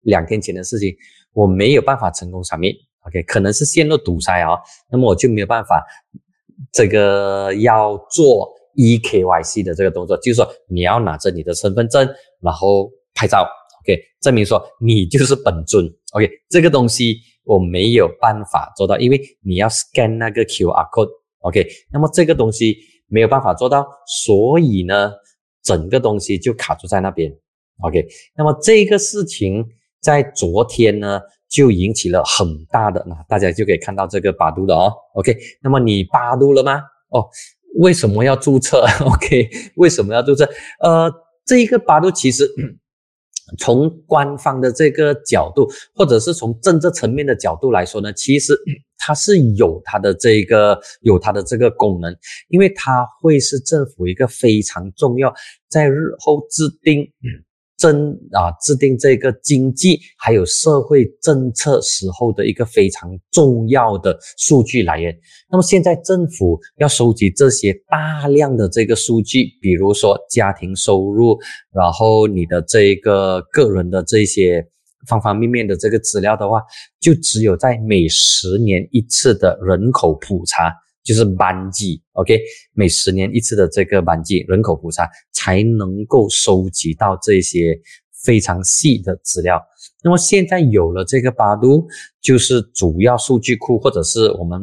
[0.00, 0.92] 两天前的事情，
[1.34, 2.74] 我没有办法成功扫密
[3.06, 4.58] ，OK，可能是线路堵塞啊，
[4.90, 5.86] 那么我就没有办法。
[6.72, 12.08] 这个要做 e KYC 的这个动作，就是说你要拿着你的身份证，
[12.40, 13.48] 然后拍照
[13.82, 22.76] ，OK，证明说你就是本尊，OK，这个东西我没有办法做到，因为你要 scan 那个 QR code，OK，那么这个东西
[23.08, 25.12] 没有办法做到，所以呢，
[25.62, 27.30] 整个东西就卡住在那边
[27.82, 29.66] ，OK，那么这个事情
[30.00, 31.20] 在昨天呢。
[31.50, 34.92] 就引起了很大的，那大家就可以看到这个八度了哦。
[35.14, 37.26] OK，那么你八度了吗哦，
[37.80, 38.86] 为什么要注册？
[39.04, 40.48] OK，为什么要注册？
[40.78, 41.12] 呃，
[41.44, 42.48] 这一个八度其实。
[43.58, 48.56] 从官方的这个角度，或者是从政治层面的角度来说呢，其实
[48.96, 55.34] 它是有它的这个有它的这个功能，因为它会是政府一个非常重要，
[55.68, 57.04] 在日后制定。
[57.80, 65.18] 真啊，制定这个经济还有社会政策时候的一个非常重要的数据来源。
[65.50, 71.38] 那么现在政府要收集这些大量的这个数据，比如说家庭收入，
[71.72, 74.62] 然后你的这个个人的这些
[75.08, 76.60] 方方面面的这个资料的话，
[77.00, 80.70] 就只有在每十年一次的人口普查。
[81.02, 82.38] 就是班级，OK，
[82.74, 87.78] 每十年一次的这个班级人口普查，才能够收集到这些
[88.24, 89.60] 非常细的资料。
[90.04, 91.86] 那么现在有了这个八度，
[92.20, 94.60] 就是主要数据库，或者是我们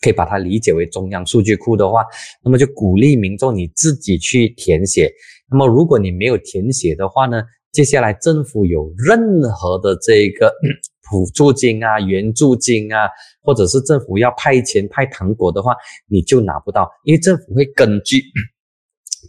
[0.00, 2.04] 可以把它理解为中央数据库的话，
[2.44, 5.12] 那么就鼓励民众你自己去填写。
[5.50, 10.52] 那么如果你没有填写的话呢，接下来政府有任何的这个。
[11.10, 13.08] 补助金啊，援助金啊，
[13.42, 15.74] 或者是政府要派钱派糖果的话，
[16.08, 18.22] 你就拿不到，因为政府会根据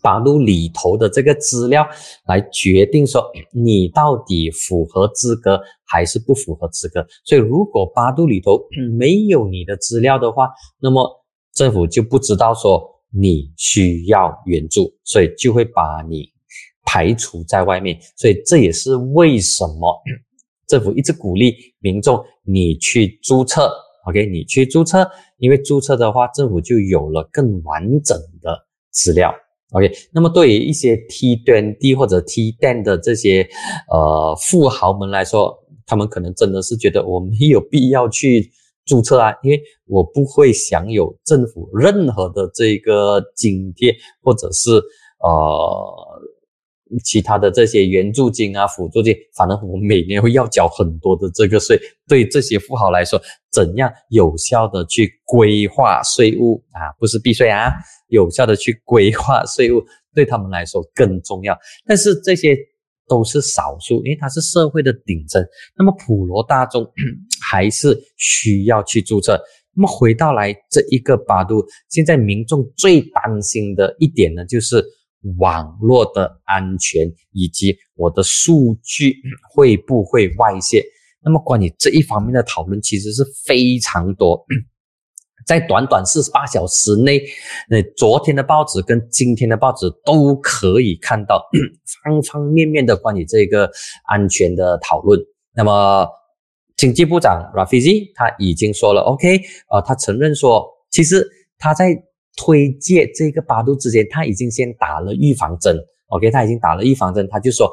[0.01, 1.87] 八路里头的这个资料
[2.25, 7.05] 来决定说你到底符合资格还是不符合资格。
[7.25, 8.59] 所以如果八度里头
[8.97, 11.07] 没有你的资料的话，那么
[11.53, 12.81] 政府就不知道说
[13.13, 16.29] 你需要援助，所以就会把你
[16.85, 17.99] 排除在外面。
[18.15, 20.01] 所以这也是为什么。
[20.67, 23.69] 政府一直鼓励民众，你去注册
[24.05, 29.33] ，OK，你去注册，因为注册的话，政府就有了更完整的资料
[29.71, 29.91] ，OK。
[30.11, 33.47] 那么对于一些 T 端 D 或者 T 端的这些
[33.91, 38.51] 呃富豪们来说，他们可能真的是觉得我没有必要去
[38.85, 44.71] 注册啊，因为我不会享有政府任何的这个津贴或者是
[45.19, 46.21] 呃。
[47.03, 51.79] 其他的这些援助金啊、辅助金，反正我每年会要缴很多的这个税。
[52.07, 56.91] 对这些富豪来说，怎样有效的去规划税务啊？
[56.99, 57.71] 不是避税啊，
[58.07, 59.81] 有效的去规划税务，
[60.13, 61.57] 对他们来说更重要。
[61.85, 62.57] 但是这些
[63.07, 65.41] 都是少数，因为它是社会的顶层。
[65.77, 66.83] 那么普罗大众
[67.41, 69.41] 还是需要去注册。
[69.73, 74.83] 那么回到来这一个八度，现在民众最担心的一点呢，就是。
[75.37, 79.15] 网络的安全以及我的数据
[79.53, 80.83] 会不会外泄？
[81.23, 84.43] 那么关于这一方面的讨论其实是非常多，
[85.45, 87.21] 在短短四十八小时内，
[87.69, 91.47] 那昨天的报纸跟今天的报纸都可以看到
[92.03, 93.69] 方方面面的关于这个
[94.05, 95.19] 安全的讨论。
[95.53, 96.07] 那么
[96.77, 101.29] 经济部长 Rafizi 他已经说了，OK，呃，他承认说，其实
[101.59, 101.95] 他在。
[102.35, 105.77] 推荐这个八度之间，他已经先打了预防针。
[106.07, 107.71] OK，他已经打了预防针，他就说，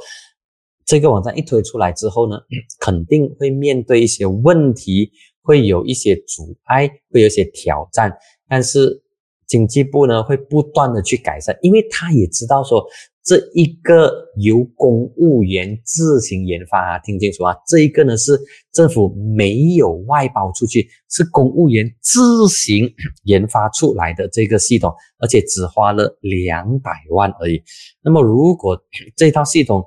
[0.84, 2.36] 这个网站一推出来之后呢，
[2.80, 5.10] 肯定会面对一些问题，
[5.42, 8.16] 会有一些阻碍，会有一些挑战，
[8.48, 9.02] 但是
[9.46, 12.86] 经济部呢会不断的去改善，因为他也知道说。
[13.28, 17.54] 这一个由公务员自行研发，听清楚啊！
[17.66, 18.40] 这一个呢是
[18.72, 22.90] 政府没有外包出去，是公务员自行
[23.24, 27.62] 研发出来的这个系统，而且只花了两百万而已。
[28.02, 28.82] 那么，如果
[29.14, 29.84] 这套系统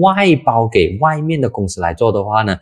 [0.00, 2.56] 外包给外面的公司来做的话呢，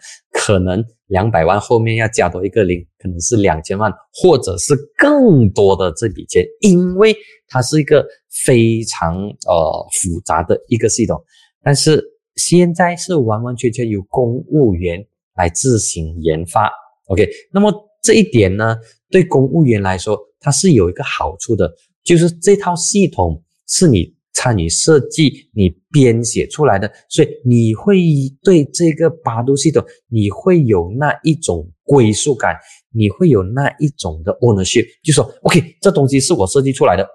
[0.48, 7.14] 可能两百万后面要加多一个零，可能是两千万，或者是更多的这笔钱，因为
[7.46, 8.06] 它是一个。
[8.44, 9.16] 非常
[9.48, 11.20] 呃复杂的一个系统，
[11.60, 12.00] 但是
[12.36, 16.70] 现在是完完全全由公务员来自行研发。
[17.06, 18.76] OK，那么这一点呢，
[19.10, 21.72] 对公务员来说，它是有一个好处的，
[22.04, 27.98] 就是这套系统是你参与设计、你编写出来的，所以你会
[28.42, 32.56] 对这个八度系统，你会有那一种归属感，
[32.94, 37.08] 你会有那一种的 ownership，就说 OK，这东西是我设计出来的。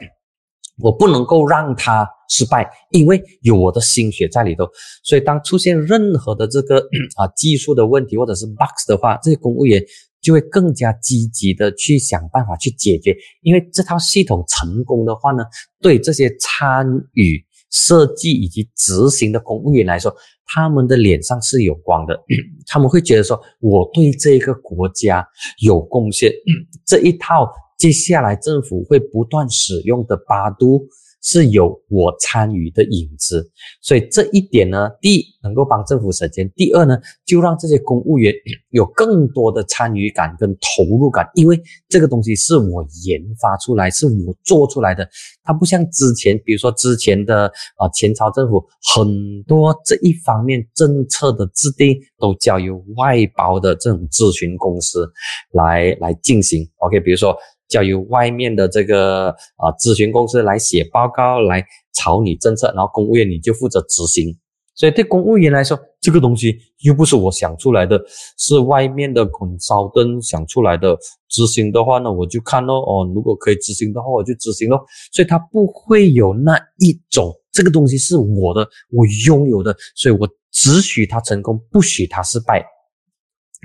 [0.80, 4.68] 我不能够让它失败，因为有我的心血在里头。
[5.04, 6.80] 所以当出现任何的这个
[7.16, 9.80] 啊技术的问题或者是 bugs 的话，这些公务员
[10.24, 13.16] 就会更加积极的去想办法去解决。
[13.42, 15.44] 因为这套系统成功的话呢，
[15.82, 20.16] 对这些参与设计以及执行的公务员来说，
[20.46, 22.20] 他们的脸上是有光的。
[22.66, 25.28] 他们会觉得说，我对这个国家
[25.60, 26.32] 有贡献。
[26.88, 27.48] 这一套。
[27.76, 30.88] 接下来政府会不断使用的八度
[31.24, 33.50] 是有我参与的影子。
[33.82, 36.96] 所以这一点呢，第一能够帮政府省钱，第二呢，
[37.26, 38.32] 就让这些公务员
[38.70, 41.60] 有更多的参与感跟投入感，因为
[41.90, 45.10] 这个东西是我研发出来，是我做出来的，
[45.44, 47.48] 它不像之前，比如说之前的
[47.78, 48.64] 啊前朝政府
[48.94, 55.10] 很多这一方面政策的制定都交由外包的这种咨询公司
[55.54, 56.70] 来来进行。
[56.78, 57.36] OK，比如说。
[57.68, 64.38] 交由外面的这个啊咨询公司来写报告，来草拟政策，然后公务员你就负责执行。
[64.76, 68.04] 所以对公务员来说，这个东西又不是我想出来的，
[68.40, 70.98] 是外面的孔烧灯想出来的。
[71.30, 74.84] 执行的话呢，我就看咯，哦，如果可以执行的话，我就执行咯。
[75.12, 82.66] 所以他不会有那一种这个东西是我的，我拥有的，所以我只许他成功，不许他失败。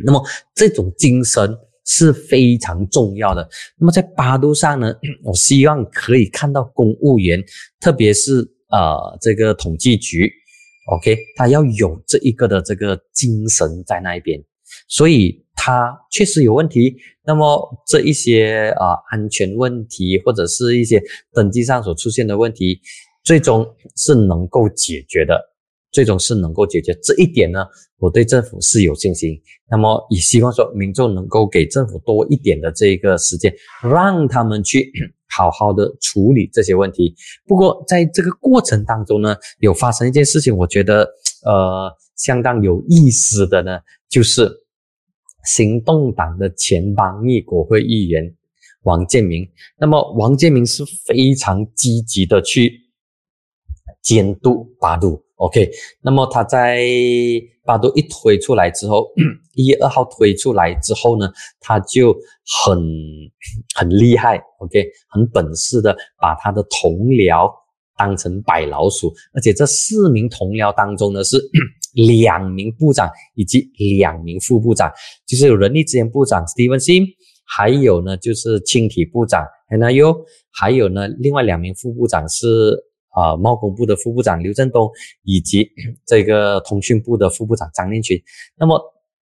[0.05, 0.23] 那么
[0.55, 1.59] 这种精神。
[1.91, 3.49] 是非常重要的。
[3.79, 7.43] 那么在八度上呢， 我希望可以看到公务员，
[7.81, 10.31] 特别是呃这个统计局
[10.93, 14.39] ，OK，他要有这一个的这个精神在那一边，
[14.87, 16.95] 所以他确实有问题。
[17.25, 22.81] 那么这一些啊安全问题或者是一些登记上所出现的问题，
[23.25, 23.67] 最终
[23.97, 25.43] 是能够解决的。
[25.99, 29.37] 最终是能够解决这一点呢，我对政府是有信心。
[29.69, 34.93] 那么也希望说民众能够给政府多一点的这个时间，让他们去
[35.29, 37.17] 好好的处理这些问题。
[37.49, 41.03] 不过在这个过程当中呢，有发生一件事情，我觉得
[41.45, 44.49] 呃相当有意思的呢，就是
[45.47, 48.33] 行动党的前邦议国会议员
[48.85, 49.45] 王建民。
[49.81, 52.73] 那么王建民是非常积极的去
[54.01, 55.25] 监督八度。
[55.39, 55.71] OK，
[56.03, 56.85] 那么他在
[57.65, 59.09] 八度一推出来之后，
[59.55, 61.31] 一月二号推出来之后呢，
[61.61, 62.13] 他就
[62.65, 62.77] 很
[63.79, 67.49] 很厉害，OK，很本事的把他的同僚
[67.97, 71.39] 当成白老鼠，而且这四名同僚当中呢是
[71.95, 73.71] 两名部长以及
[74.01, 74.91] 两名副部长，
[75.25, 77.07] 就是有人力资源部长 Steven Sim，
[77.47, 80.03] 还有呢就是青体部长 Henry，
[80.51, 82.77] 还有呢另外两名副部长是。
[83.19, 84.89] 啊，贸工部的副部长刘振东
[85.25, 85.69] 以及
[86.07, 88.23] 这个通讯部的副部长张念群，
[88.57, 88.81] 那么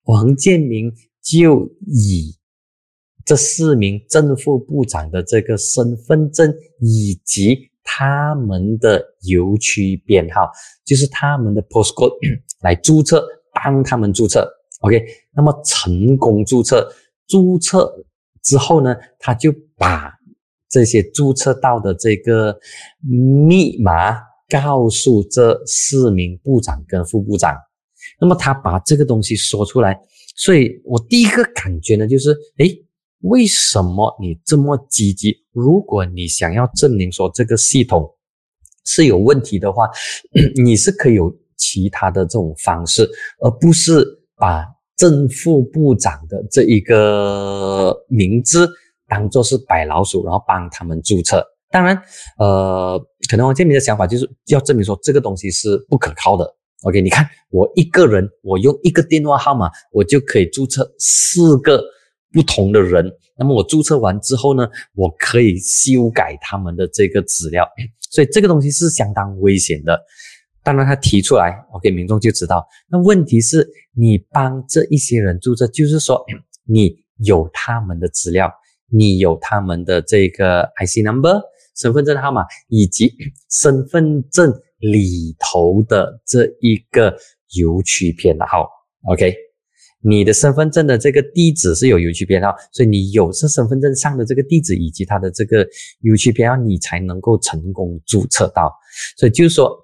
[0.04, 0.90] 王建民
[1.22, 2.34] 就以
[3.26, 10.50] 这四名正副部长的这个身份证以及他们的邮区编号，
[10.86, 12.16] 就是他们的 postcode
[12.64, 14.50] 来注册，帮他们注册。
[14.80, 15.04] OK，
[15.36, 16.90] 那么成功注册，
[17.28, 17.94] 注册
[18.42, 20.14] 之后呢，他就把。
[20.74, 22.58] 这些注册到的这个
[23.08, 24.18] 密码
[24.50, 27.56] 告诉这四名部长跟副部长，
[28.20, 29.96] 那么他把这个东西说出来，
[30.36, 32.76] 所以我第一个感觉呢，就是，诶，
[33.20, 35.38] 为什么你这么积极？
[35.52, 38.10] 如果你想要证明说这个系统
[38.84, 39.88] 是有问题的话，
[40.66, 43.08] 你是可以有其他的这种方式，
[43.42, 44.04] 而不是
[44.38, 44.66] 把
[44.98, 48.68] 正副部长的这一个名字。
[49.14, 51.46] 当做是白老鼠，然后帮他们注册。
[51.70, 51.96] 当然，
[52.40, 53.00] 呃，
[53.30, 56.52] 可能王建民的想法就是要证明说这个东西是不可靠的。
[56.82, 61.80] OK，你看我一个人，我用一个电话号码，我就可以注册四个
[62.32, 63.08] 不同的人。
[63.38, 67.68] 那么我注册完之后呢，我可以修改他们的这个资料，
[68.10, 70.02] 所以这个东西是相当危险的。
[70.64, 72.68] 当然，他提出来，OK，民众就知道。
[72.90, 76.26] 那问题是，你帮这一些人注册，就是说
[76.66, 78.52] 你有他们的资料。
[78.94, 81.42] 你有他们的这个 IC number
[81.76, 83.12] 身份证号码，以及
[83.50, 87.18] 身份证里头的这一个
[87.56, 88.70] 邮区编号。
[89.10, 89.36] OK，
[90.04, 95.68] 你的身份证的这个地址是有邮区编号，所以你有这身份证上的这个地址以及它的这个
[96.02, 98.72] 邮区编号，你才能够成功注册到。
[99.18, 99.76] 所以就是说，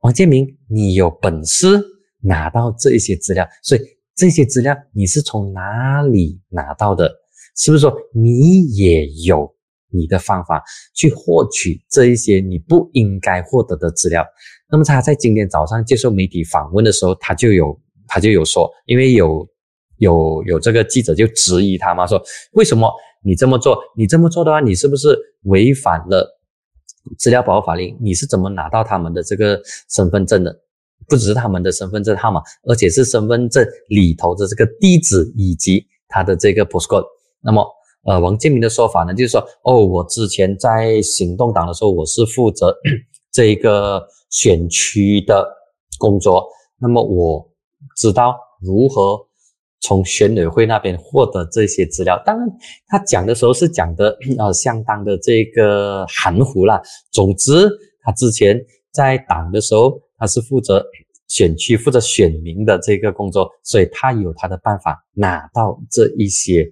[0.00, 1.82] 王建明，你有本事
[2.20, 3.80] 拿到这一些资料，所以
[4.14, 7.21] 这些资料你是从哪里拿到的？
[7.56, 9.54] 是不是说你也有
[9.90, 10.62] 你的方法
[10.94, 14.24] 去获取这一些你不应该获得的资料？
[14.70, 17.78] 那么他在今天早上接受媒体访问的时候，他就有
[18.08, 19.46] 他就有说，因为有
[19.98, 22.22] 有有这个记者就质疑他嘛，说
[22.52, 22.90] 为什么
[23.22, 23.78] 你这么做？
[23.96, 26.40] 你这么做的话，你是不是违反了
[27.18, 27.96] 资料保护法令？
[28.00, 30.58] 你是怎么拿到他们的这个身份证的？
[31.08, 37.04] 不只是他们的身份证号码，而且是身份证里头的这个地址以及他的这个 postcode。
[37.42, 37.66] 那么，
[38.04, 42.76] 呃，王建民的说法呢，就是说，哦，我之前在行动党的时候，我是负责
[43.32, 45.46] 这一个选区的
[45.98, 46.46] 工作，
[46.78, 47.48] 那么我
[47.96, 49.18] 知道如何
[49.80, 52.20] 从选委会那边获得这些资料。
[52.24, 52.48] 当然，
[52.86, 56.80] 他讲的时候是讲的 呃相当的这个含糊啦。
[57.10, 57.68] 总之，
[58.02, 58.60] 他之前
[58.92, 60.84] 在党的时候，他是负责
[61.28, 66.64] 选区、负责选民的这个工作，所以他有他的办法拿到这一些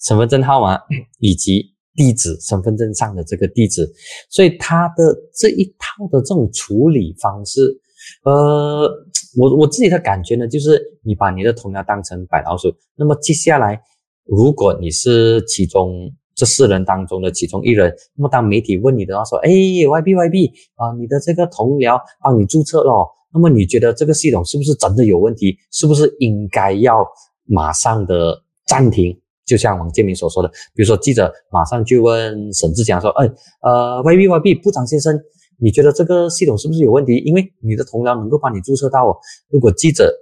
[0.00, 0.78] 身份证号码
[1.20, 3.90] 以及地址、身份证上的这个地址，
[4.30, 7.80] 所以他的这一套的这种处理方式。
[8.24, 8.88] 呃，
[9.36, 13.80] 我我自己的感觉呢，就是你把你的同僚当成白老鼠，那么接下来，
[14.24, 20.46] 如果你是其中这四人当中的其中一人，那么当媒体问你的话，说，哎，Y B Y B
[20.76, 25.58] 啊，你的这个同僚帮你注册了，那么你觉得这个系统是不是真的有问题？
[25.72, 27.04] 是不是应该要
[27.44, 29.20] 马上的暂停？
[29.48, 33.26] 就像王建民所说的，比如说记者马上就问沈志强说，哎，
[33.62, 35.18] 呃，Y B Y B 部长先生。
[35.60, 37.16] 你觉得这个系统是不是有问题？
[37.26, 39.16] 因为你的同僚能够帮你注册到哦。
[39.50, 40.16] 如果记者，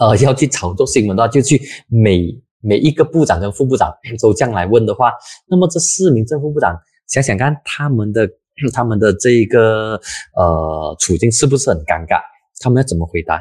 [0.00, 2.26] 呃， 要去炒作新闻的话，就去每
[2.60, 3.88] 每一个部长跟副部长
[4.20, 5.12] 都这样来问的话，
[5.46, 6.76] 那么这四名正副部长
[7.06, 8.28] 想想看，他们的
[8.72, 9.94] 他们的这个
[10.34, 12.20] 呃处境是不是很尴尬？
[12.60, 13.40] 他们要怎么回答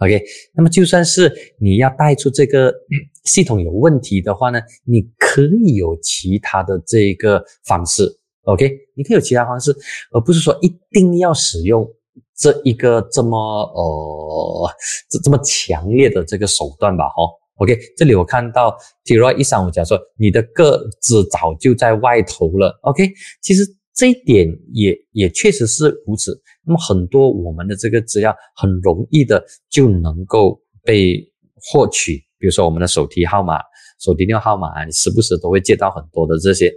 [0.00, 0.22] ？OK，
[0.54, 2.74] 那么就算是你要带出这个
[3.24, 8.18] 系统有问题的话呢，你可以有其他的这个方式。
[8.44, 9.70] OK，你可以有其他方式，
[10.12, 11.86] 而不是说一定要使用
[12.34, 14.70] 这一个这么呃
[15.10, 17.04] 这这么强烈的这个手段吧？
[17.10, 17.22] 哈
[17.56, 18.74] ，OK，这里我看到
[19.04, 22.80] T Roy 一三五讲说你的个子早就在外头了。
[22.82, 23.62] OK，其实
[23.94, 26.40] 这一点也也确实是如此。
[26.64, 31.22] 那么很多我们的这个资料很容易的就能够被
[31.56, 33.58] 获取，比如说我们的手提号码、
[33.98, 36.72] 手提电话号码，你时不时都会接到很多的这些。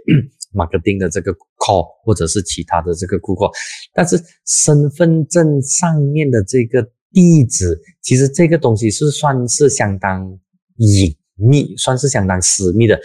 [0.56, 3.50] 马克丁的这个 call 或者是其他的这个顾客，
[3.92, 10.24] 但是身份证上面的这个地址，其实这个东西是算是相当
[10.76, 12.96] 隐秘，算是相当私密的。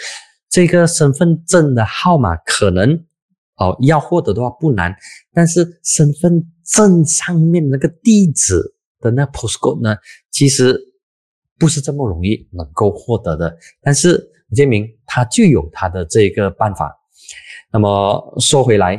[0.47, 3.03] 这个身份证的号码可能
[3.60, 4.95] 哦要获得的话不难，
[5.34, 8.62] 但是身份证上面那个地址
[8.99, 9.95] 的那 postcode 呢，
[10.32, 10.80] 其实
[11.57, 13.57] 不是这么容易能够获得的。
[13.82, 16.95] 但是李建明他就有他的这个办法。
[17.72, 18.97] 那么说回来，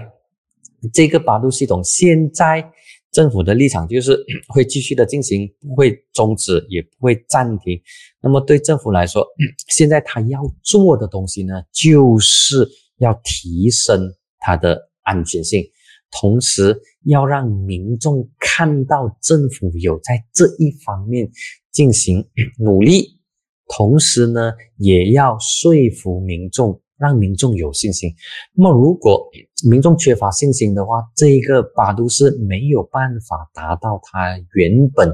[0.92, 2.64] 这个八度系统现在
[3.10, 4.16] 政府的立场就是
[4.48, 7.80] 会继续的进行，不会终止，也不会暂停。
[8.20, 9.26] 那么对政府来说，
[9.68, 15.62] 现在他要做的东西呢，就是要提升它的安全性，
[16.10, 21.30] 同时要让民众看到政府有在这一方面
[21.70, 22.26] 进行
[22.58, 23.20] 努力，
[23.68, 26.80] 同时呢，也要说服民众。
[27.00, 28.14] 让民众有信心。
[28.52, 29.26] 那么，如果
[29.70, 35.08] 民众缺乏信心的话，这一个八度是没有办法达到它原本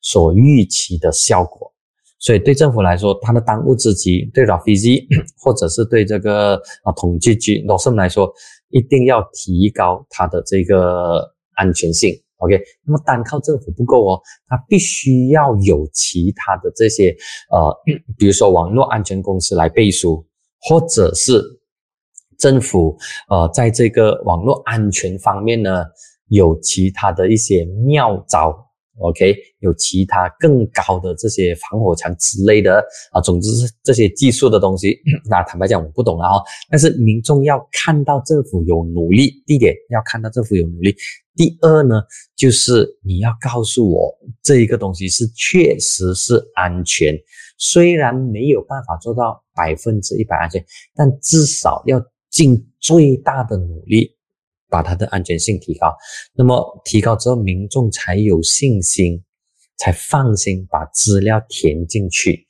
[0.00, 1.71] 所预期的效果。
[2.22, 5.04] 所以，对政府来说，它的当务之急，对 Rafizi
[5.42, 6.54] 或者是对这个
[6.84, 8.32] 啊统计局罗森来说，
[8.70, 12.14] 一定要提高它的这个安全性。
[12.36, 17.14] OK，那么单靠政府不够哦，它必须要有其他的这些
[17.50, 17.76] 呃，
[18.16, 20.24] 比如说网络安全公司来背书。
[20.64, 21.42] 或者是
[22.38, 22.96] 政府
[23.28, 25.84] 呃，在这个网络安全方面呢，
[26.28, 28.56] 有其他的一些妙招
[29.02, 32.82] ，OK，有其他更高的这些防火墙之类的
[33.12, 34.98] 啊，总之是这些技术的东西。
[35.28, 36.42] 那坦白讲，我不懂了哈。
[36.70, 40.94] 但是民众要看到政府有努力，第一点要看到政府有努力，
[41.36, 42.02] 第二呢，
[42.36, 47.14] 就是你要告诉我这一个东西是确实是安全。
[47.58, 54.10] 虽然没有办法做到百分之一百安全，但至少要尽最大的努力
[54.72, 55.94] 把它的安全性提高。
[56.34, 59.22] 那么提高之后，民众才有信心，
[59.76, 62.46] 才放心把资料填进去。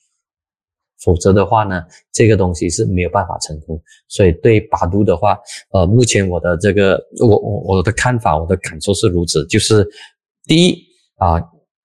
[1.05, 3.83] 否则的话呢，这个东西是没有办法成功。
[4.07, 5.37] 所以对百度的话，
[5.73, 9.85] 呃，目前我的这个我我我的看法，我的感受是如此，就是
[10.47, 10.79] 第一
[11.17, 11.43] 啊。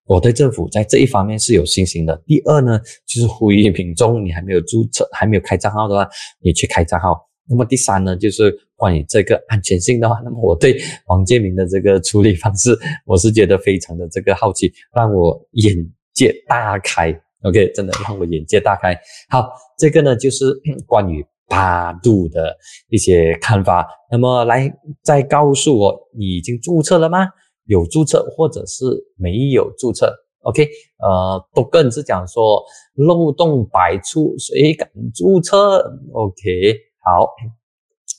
[0.10, 2.16] 我对政府在这一方面是有信心的。
[2.26, 6.08] 第二呢，就是呼吁民众，你还没有注册、还没有开账号的话，
[6.40, 7.28] 你去开账号。
[7.50, 15.76] 那么第三呢，就是关于这个安全性的话，那么我对王建民的这个处理方式，我是觉得非常的这个好奇，让我眼
[16.14, 17.12] 界大开。
[17.44, 18.98] OK，真的让我眼界大开。
[19.30, 20.46] 好，这个呢就是
[20.86, 22.58] 关于八度的
[22.90, 23.88] 一些看法。
[24.12, 24.72] 那么来
[25.04, 27.28] 再告诉我，你已经注册了吗？
[27.66, 28.86] 有注册或者是
[29.18, 30.10] 没有注册
[30.44, 30.66] ，OK，
[31.00, 32.64] 呃，都更是讲说
[32.96, 35.84] 漏洞百出，谁敢注册
[36.14, 36.74] ？OK，
[37.08, 37.26] 好，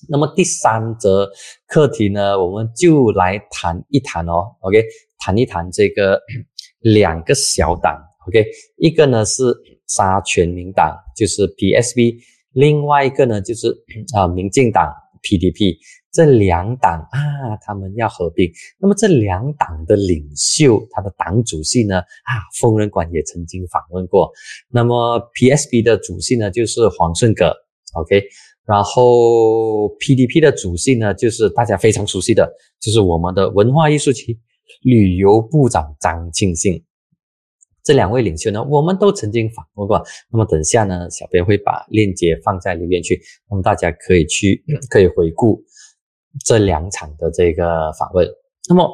[0.09, 1.31] 那么第三则
[1.67, 4.83] 课题呢，我们就来谈一谈哦，OK，
[5.19, 6.19] 谈一谈这个
[6.81, 8.47] 两个小党，OK，
[8.79, 9.55] 一个呢是
[9.89, 12.17] 杀全民党，就是 PSB；
[12.53, 13.69] 另外一个呢，就是
[14.17, 14.91] 啊民进党
[15.23, 15.77] PDP。
[16.11, 17.21] 这两党啊，
[17.61, 18.51] 他们要合并。
[18.79, 24.33] 那么这两党的领袖，他的党主席呢啊，疯人馆也曾经访问过。
[24.71, 27.55] 那么 PSB 的主席呢，就是黄顺葛
[27.93, 28.25] ，OK。
[28.69, 32.47] 然后 PDP 的主席呢，就是大家非常熟悉的，
[32.79, 34.39] 就是我们的文化艺术区
[34.83, 36.85] 旅游部长张庆信。
[37.83, 40.05] 这两位领袖呢，我们都曾经访问过。
[40.31, 45.65] 那么等下呢，小编会把链接放在留言区，那么大家可以去可以回顾。
[46.45, 48.29] 这两场的这个访问，
[48.69, 48.87] 那么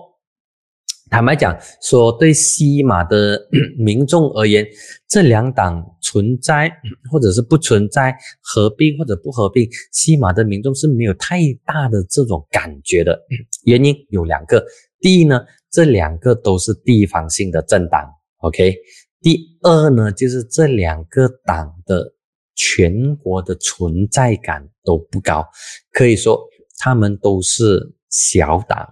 [1.15, 3.41] 坦白讲，说对西马的
[3.79, 4.67] 民众而言，
[5.07, 6.69] 这两党存在
[7.09, 8.13] 或者是不存在
[8.43, 13.17] 合并或者不合并，西马的民众是没有太大的这种感觉的。
[13.63, 14.67] 原因有两个，
[14.99, 15.41] 第一呢，
[15.71, 18.75] 这两个都是地方性的政党，OK。
[19.23, 22.13] 第二呢，就是这两个党的
[22.57, 25.47] 全国的存在感都不高，
[25.93, 26.41] 可以说。
[26.77, 28.87] 他们都是小党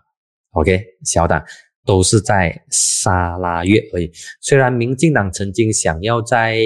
[0.53, 1.45] ，OK，小党
[1.85, 4.11] 都是在沙拉越而已。
[4.41, 6.57] 虽然民进党曾经想要在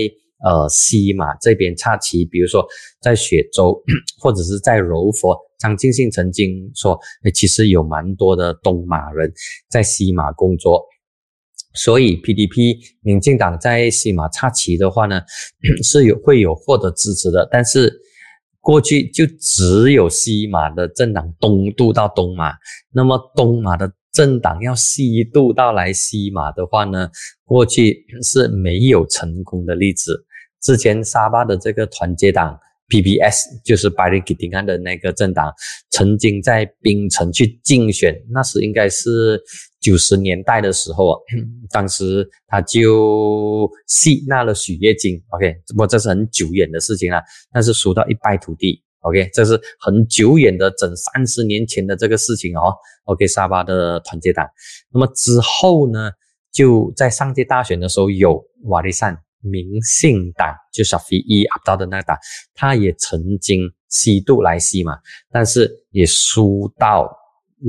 [0.45, 2.67] 呃西马这边插旗，比如说
[3.01, 3.83] 在雪州
[4.21, 6.99] 或者是在柔佛，张庆信曾经说，
[7.35, 9.33] 其实有蛮多的东马人
[9.69, 10.85] 在西马工作，
[11.75, 15.23] 所以 PDP 民进党在西马插旗的话呢，
[15.83, 18.03] 是有会有获得支持的，但是。
[18.59, 22.53] 过去就只有西马的政党东渡到东马，
[22.93, 27.11] 那么东马的政党要西渡到来西马的话呢，
[27.45, 30.25] 过去是没有成功的例子。
[30.62, 32.59] 之前沙巴的这个团结党
[32.89, 35.53] PBS 就是巴里吉丁安的那个政党，
[35.91, 39.39] 曾经在槟城去竞选，那时应该是。
[39.79, 41.17] 九十年代的时候啊，
[41.71, 47.23] 当时他就吸纳了许月金，OK，不过这是很久远的事情了。
[47.53, 52.74] 但是输到一败涂地，OK，这是很久远的整三十年前的这个事情哦。
[53.04, 54.46] OK，沙巴的团结党，
[54.92, 56.11] 那么之后呢，
[56.52, 62.18] 就在上届大选的时候有瓦利善民信党，就是菲伊阿达的那个党，
[62.54, 64.98] 他也曾经西渡来西嘛，
[65.30, 67.11] 但是也输到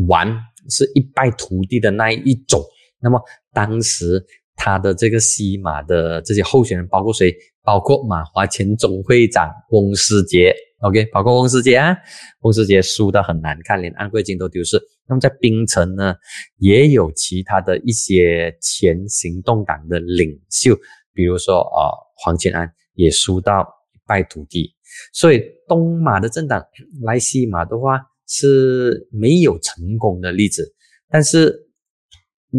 [0.07, 0.37] 完。
[0.69, 2.61] 是一败涂地的那一种。
[2.99, 3.17] 那么
[3.53, 4.21] 当时
[4.53, 7.33] 他的这个西马的这些候选人包括谁？
[7.63, 11.95] 包括马华前总会长翁世杰，OK，包括翁世杰啊。
[12.41, 14.81] 翁世杰输得很难看，连安贵金都丢失。
[15.07, 16.15] 那么在槟城呢，
[16.57, 20.75] 也有其他的一些前行动党的领袖，
[21.13, 24.73] 比如说啊黄建安也输到一败涂地。
[25.13, 26.63] 所以东马的政党
[27.03, 27.99] 来西马的话。
[28.29, 30.75] 是没有成功的例子，
[31.07, 31.57] 但是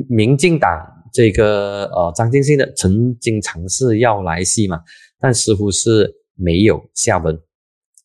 [0.09, 4.81] 民进党这个呃张建新的曾经尝试要来西马，
[5.21, 7.39] 但似乎是没有下文，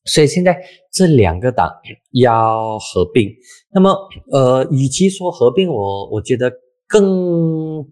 [0.05, 1.71] 所以现在这两个党
[2.11, 3.29] 要合并，
[3.71, 3.95] 那么
[4.31, 6.51] 呃，与其说合并，我我觉得
[6.87, 7.85] 更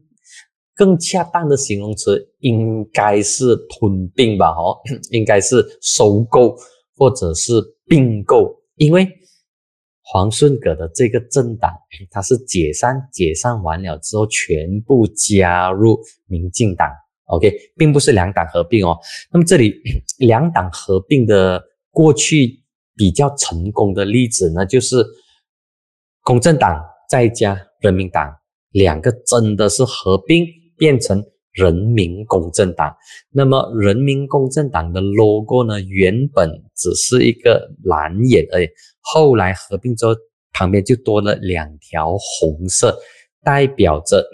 [0.75, 4.77] 更恰当的形容词应该是吞并吧，哦，
[5.11, 6.55] 应该是收购
[6.97, 7.53] 或者是
[7.85, 9.07] 并购，因为。
[10.03, 11.71] 黄顺格的这个政党，
[12.09, 15.97] 它是解散，解散完了之后全部加入
[16.27, 16.89] 民进党
[17.27, 18.97] ，OK，并不是两党合并哦。
[19.31, 19.73] 那么这里
[20.17, 22.63] 两党合并的过去
[22.95, 25.05] 比较成功的例子呢，就是
[26.23, 28.33] 公正党再加人民党
[28.71, 30.45] 两个真的是合并
[30.77, 31.23] 变成。
[31.53, 32.95] 人民公正党，
[33.29, 35.81] 那么人民公正党的 logo 呢？
[35.81, 38.69] 原本只是一个蓝眼而已，
[39.01, 40.15] 后来合并之后，
[40.53, 42.97] 旁边就多了两条红色，
[43.43, 44.25] 代表着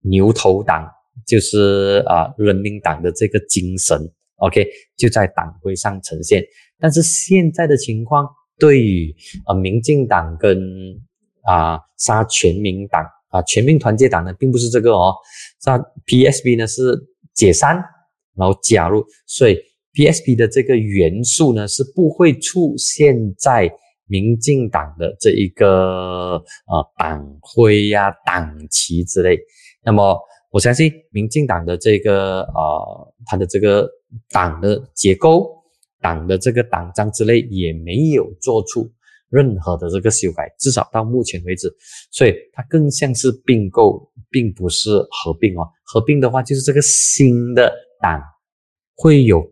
[0.00, 0.84] 牛头党，
[1.24, 3.96] 就是啊人民党的这个精神。
[4.38, 6.44] OK，就在党徽上呈现。
[6.84, 8.28] 但是现在的情况，
[8.58, 9.16] 对于
[9.46, 10.60] 呃民进党跟
[11.44, 13.02] 啊杀全民党。
[13.34, 15.12] 啊，全民团结党呢，并不是这个哦，
[15.60, 15.76] 杀
[16.06, 16.96] PSB 呢是
[17.34, 17.74] 解散，
[18.36, 19.58] 然后加入，所以
[19.92, 23.68] PSB 的这个元素呢是不会出现在
[24.06, 26.36] 民进党的这一个
[26.68, 29.36] 呃党徽呀、党旗之类。
[29.82, 30.16] 那么
[30.52, 33.90] 我相信民进党的这个呃它的这个
[34.30, 35.63] 党的结构、
[36.04, 38.92] 党的这个党章之类也没有做出。
[39.30, 41.68] 任何的这个修改，至少到目前为止，
[42.12, 45.66] 所以它更像是并购，并不是合并哦。
[45.82, 48.22] 合并的话，就是这个新的党
[48.94, 49.42] 会有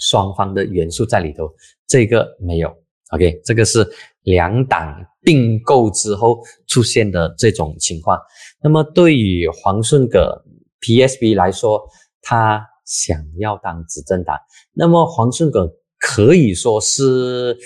[0.00, 1.48] 双方的元素在里头，
[1.86, 2.74] 这个没有。
[3.10, 3.88] OK，这个是
[4.22, 8.18] 两党并购之后出现的这种情况。
[8.60, 10.44] 那么对于黄顺葛
[10.80, 11.80] PSB 来说，
[12.20, 14.36] 他想要当执政党。
[14.72, 15.68] 那么黄顺耿
[15.98, 17.56] 可以说是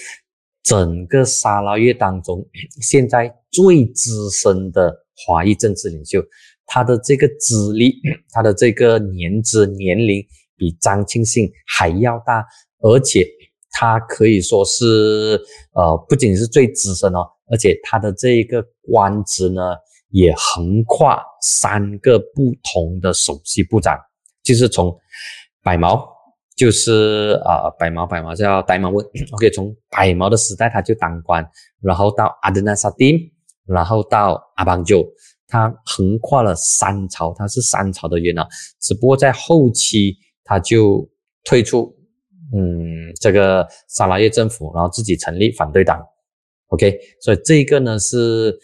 [0.62, 2.46] 整个沙拉越当中
[2.80, 6.22] 现在最资深的华裔政治领袖，
[6.66, 8.00] 他的这个资历，
[8.30, 10.24] 他的这个年资年龄
[10.56, 12.44] 比张庆信还要大，
[12.80, 13.26] 而且
[13.70, 15.40] 他可以说是
[15.74, 19.62] 呃不仅是最资深哦，而且他的这一个官职呢。
[20.10, 23.94] 也横跨三个不同的首席部长，
[24.42, 24.90] 就是从
[25.62, 26.08] 百毛，
[26.56, 31.46] 就是啊百毛百毛叫呆毛问， OK，从百毛的时代他就当官，
[31.80, 33.18] 然后到阿德纳萨丁，
[33.66, 35.06] 然后到阿邦就，
[35.46, 38.46] 他横跨了三朝，他是三朝的元老，
[38.80, 41.08] 只不过在后期他就
[41.44, 41.94] 退出，
[42.54, 46.02] 嗯，这个萨拉耶政府，然后自己成立反对党
[46.68, 48.58] ，OK，所以这个呢是。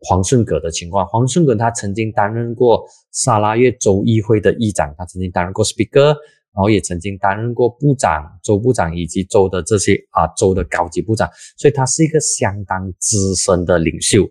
[0.00, 2.82] 黄顺格的情况，黄顺格他曾经担任过
[3.12, 11.28] 沙拉越州议会的议长，他曾经担任过 speaker，然后也曾经担任过部长、州部长以及州的这些啊州的高级部长，
[11.58, 14.26] 所以他是一个相当资深的领袖，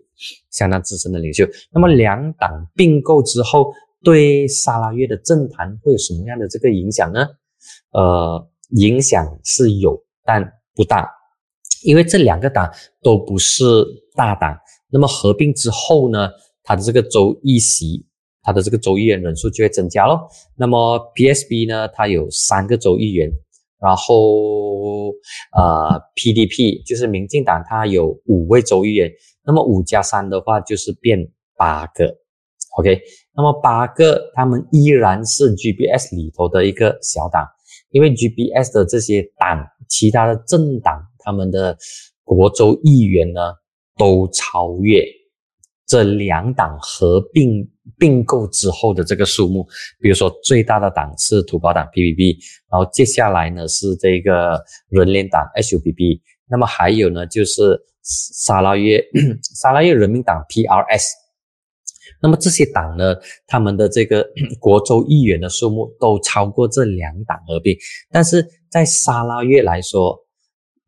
[0.50, 1.46] 相当资深的领袖。
[1.72, 3.72] 那么两党并购之后，
[4.04, 7.28] 对沙拉越的政坛会有什么样的这个影响呢？
[7.92, 10.44] 呃，影响是有，但
[10.74, 11.08] 不大，
[11.84, 12.72] 因为这两个党
[13.04, 13.64] 都不是
[14.16, 14.58] 大党。
[14.92, 16.30] 那么合并之后呢，
[16.64, 18.06] 它的这个州议席，
[18.42, 20.28] 它的这个州议员人数就会增加咯。
[20.56, 23.30] 那么 PSB 呢，它有三个州议员，
[23.80, 25.10] 然后
[25.56, 29.12] 呃 PDP 就是民进党，它有五位州议员。
[29.46, 32.18] 那么五加三的话就是变八个
[32.78, 33.00] ，OK。
[33.36, 37.46] 那么八个他们依然是 GBS 里头的一个小党，
[37.92, 41.78] 因为 GBS 的这些党，其他的政党，他们的
[42.24, 43.54] 国州议员呢。
[44.00, 45.06] 都超越
[45.86, 49.68] 这两党合并并购之后的这个数目，
[50.00, 52.38] 比如说最大的党是土包党 PPP，
[52.72, 59.04] 然后接下来呢是这个人联党 SUPP，那么还有呢就是沙拉越
[59.60, 61.08] 沙拉越人民党 PRS，
[62.22, 63.16] 那么这些党呢，
[63.48, 64.26] 他们的这个
[64.62, 67.76] 国州议员的数目都超过这两党合并，
[68.12, 70.18] 但是在沙拉越来说。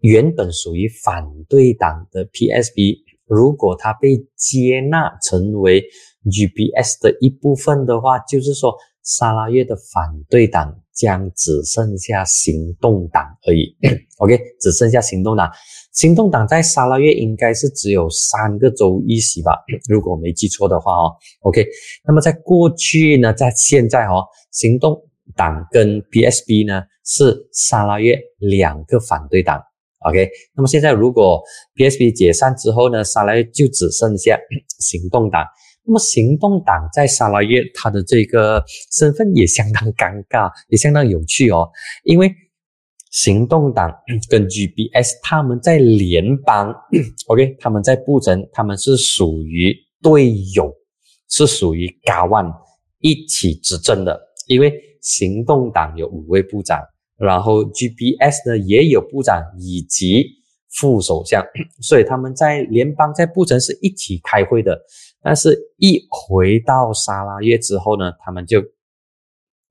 [0.01, 5.83] 原本属于反对党的 PSB，如果它被接纳成为
[6.25, 13.75] GBS 的一部分的话，就是说沙拉越的反对党将只剩下行动党而已。
[14.17, 15.49] OK，只剩下行动党。
[15.93, 19.51] 行动党在沙拉越应该是只有三个州一席吧，
[19.89, 21.11] 如果我没记错的话哦。
[21.41, 21.65] OK，
[22.05, 24.99] 那么在过去呢，在现在哦，行动
[25.35, 29.61] 党跟 PSB 呢是沙拉越两个反对党。
[30.07, 31.41] OK，那么现在如果
[31.75, 34.35] PSB 解散之后呢，沙拉越就只剩下
[34.79, 35.45] 行动党。
[35.83, 41.69] 那么行动党在沙拉越他的这个身份也相当尴尬，也相当有趣哦。
[42.03, 42.31] 因为
[43.11, 43.91] 行动党
[44.29, 46.73] 跟 GBS 他们在联邦，
[47.27, 50.71] OK，他们在布城，他们是属于队友，
[51.29, 52.45] 是属于 g 万
[52.99, 54.19] 一起执政的。
[54.47, 56.79] 因为行动党有五位部长。
[57.21, 60.25] 然后 GBS 呢也有部长以及
[60.71, 61.45] 副首相，
[61.81, 64.81] 所以他们在联邦在布城是一起开会的。
[65.21, 68.59] 但是，一回到沙拉越之后呢，他们就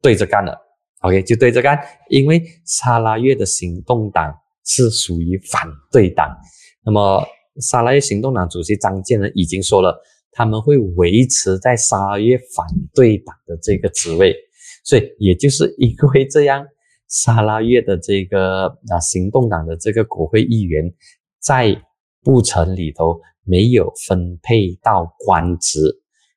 [0.01, 0.57] 对着干了。
[1.01, 1.77] OK，就对着干，
[2.09, 4.33] 因为沙拉越的行动党
[4.65, 6.29] 是属于反对党。
[6.85, 7.27] 那么，
[7.61, 14.37] 沙拉越行动党主席张建呢已经说了，他们会维持在沙拉越反对党的这个职位。
[14.85, 16.65] 所以，也就是因为这样。
[17.11, 20.91] 沙拉越的这个啊，行动党的这个国会议员，
[21.41, 21.77] 在
[22.23, 25.81] 布城里头没有分配到官职，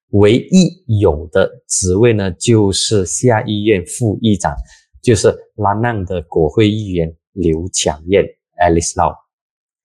[0.09, 4.55] 唯一有的职位呢，就是下议院副议长，
[5.01, 8.25] 就是拉浪的国会议员刘强燕
[8.59, 9.15] （Alice Lau）。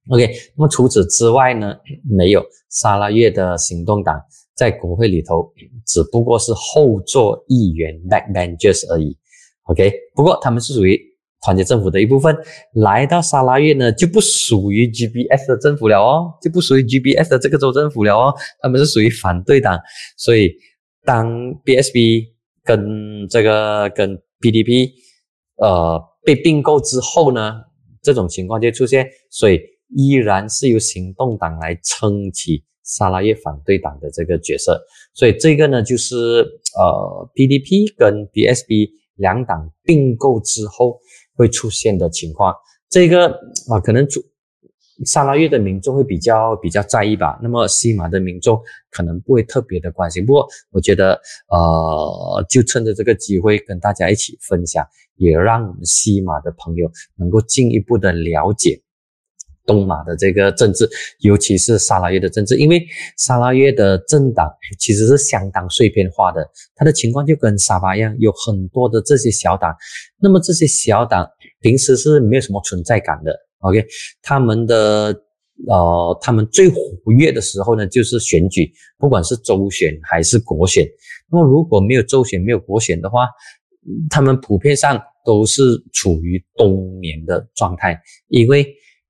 [0.09, 0.27] OK，
[0.57, 1.77] 那么除此之外呢，
[2.09, 4.19] 没有沙拉越的行动党
[4.55, 5.53] 在国会里头，
[5.85, 9.19] 只不过是后座议员 （backbenchers） 而已。
[9.69, 10.99] OK，不过他们是属于
[11.43, 12.35] 团结政府的一部分，
[12.73, 19.79] 来到沙拉越呢就不属于 GBS 的政府了哦，就不属于 GBS 的这个州政府了哦，他们是属于反对党，
[20.17, 20.51] 所以
[21.05, 21.29] 当
[21.65, 22.29] BSB
[22.65, 24.91] 跟这个跟 PDP
[25.57, 27.61] 呃被并购之后呢，
[28.03, 29.61] 这种情况就出现，所以
[29.95, 36.17] 依然是由行动党来撑起沙拉越反对党的这个角色，所以这个呢就是
[36.75, 38.93] 呃 PDP 跟 BSB。
[39.19, 40.99] 两党并购之后
[41.37, 42.55] 会出现的情况，
[42.89, 43.29] 这个
[43.69, 44.21] 啊可能主
[45.05, 48.61] 沙拉越的民众会比较比较在意吧，那么西马的民众
[48.91, 50.27] 可能不会特别的关心。
[50.27, 58.81] 不过我觉得，呃，就趁着这个机会跟大家一起分享，也让我们西马的朋友能够进一步的了解
[59.69, 60.89] 东马的这个政治，
[61.21, 62.83] 尤其是沙拉越的政治，因为
[63.19, 66.45] 沙拉越的政党其实是相当碎片化的，
[66.75, 69.77] 它的情况就跟沙巴一样，有很多的这些小党，
[70.19, 71.29] 那么这些小党
[71.61, 73.33] 平时是没有什么存在感的。
[73.59, 73.85] OK，
[74.23, 75.15] 他们的
[75.67, 76.77] 呃，他们最活
[77.19, 80.87] 跃的时候呢，就是选举，不管是州选还是国选。
[81.31, 83.27] 那么如果没有州选，没有国选的话，
[84.09, 85.63] 他们普遍上都是
[85.93, 88.65] 处于冬眠的状态，因为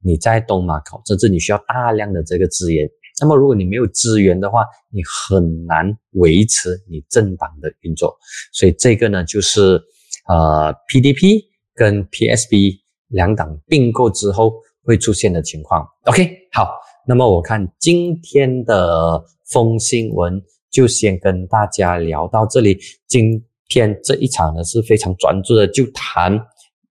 [0.09, 2.89] 你在东马搞甚至，你需要大量的这个资源。
[3.21, 8.17] 那么如果你没有资源的话，你很难维持你政党的运作。
[8.53, 9.81] 所以这个呢，就是
[10.27, 11.45] 呃，PDP
[11.75, 12.81] 跟 PSB。
[13.11, 14.53] 两党并购之后
[14.85, 15.83] 会出现的情况。
[16.05, 16.69] OK，好，
[17.07, 19.19] 那么我看今天的
[19.51, 20.39] 风新闻
[20.71, 22.79] 就先跟大家聊到这里。
[23.07, 26.39] 今天这一场呢是非常专注的，就谈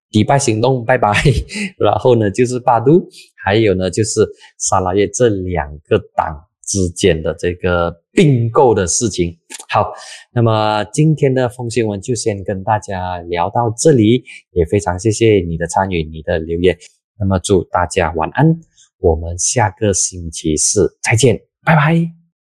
[0.09, 1.13] 迪拜行动，拜拜。
[1.77, 3.01] 然后呢就是巴都，
[3.43, 4.27] 还有呢就是
[4.59, 9.37] 沙拉越这两个党之间的这个并购的事情。
[9.69, 9.91] 好，
[10.33, 16.77] 那么今天的风新闻就先跟大家聊到这里，也非常谢谢你的参与，你的留言。
[17.19, 18.59] 那么祝大家晚安，
[18.99, 22.16] 我们下个星期四再见，拜拜。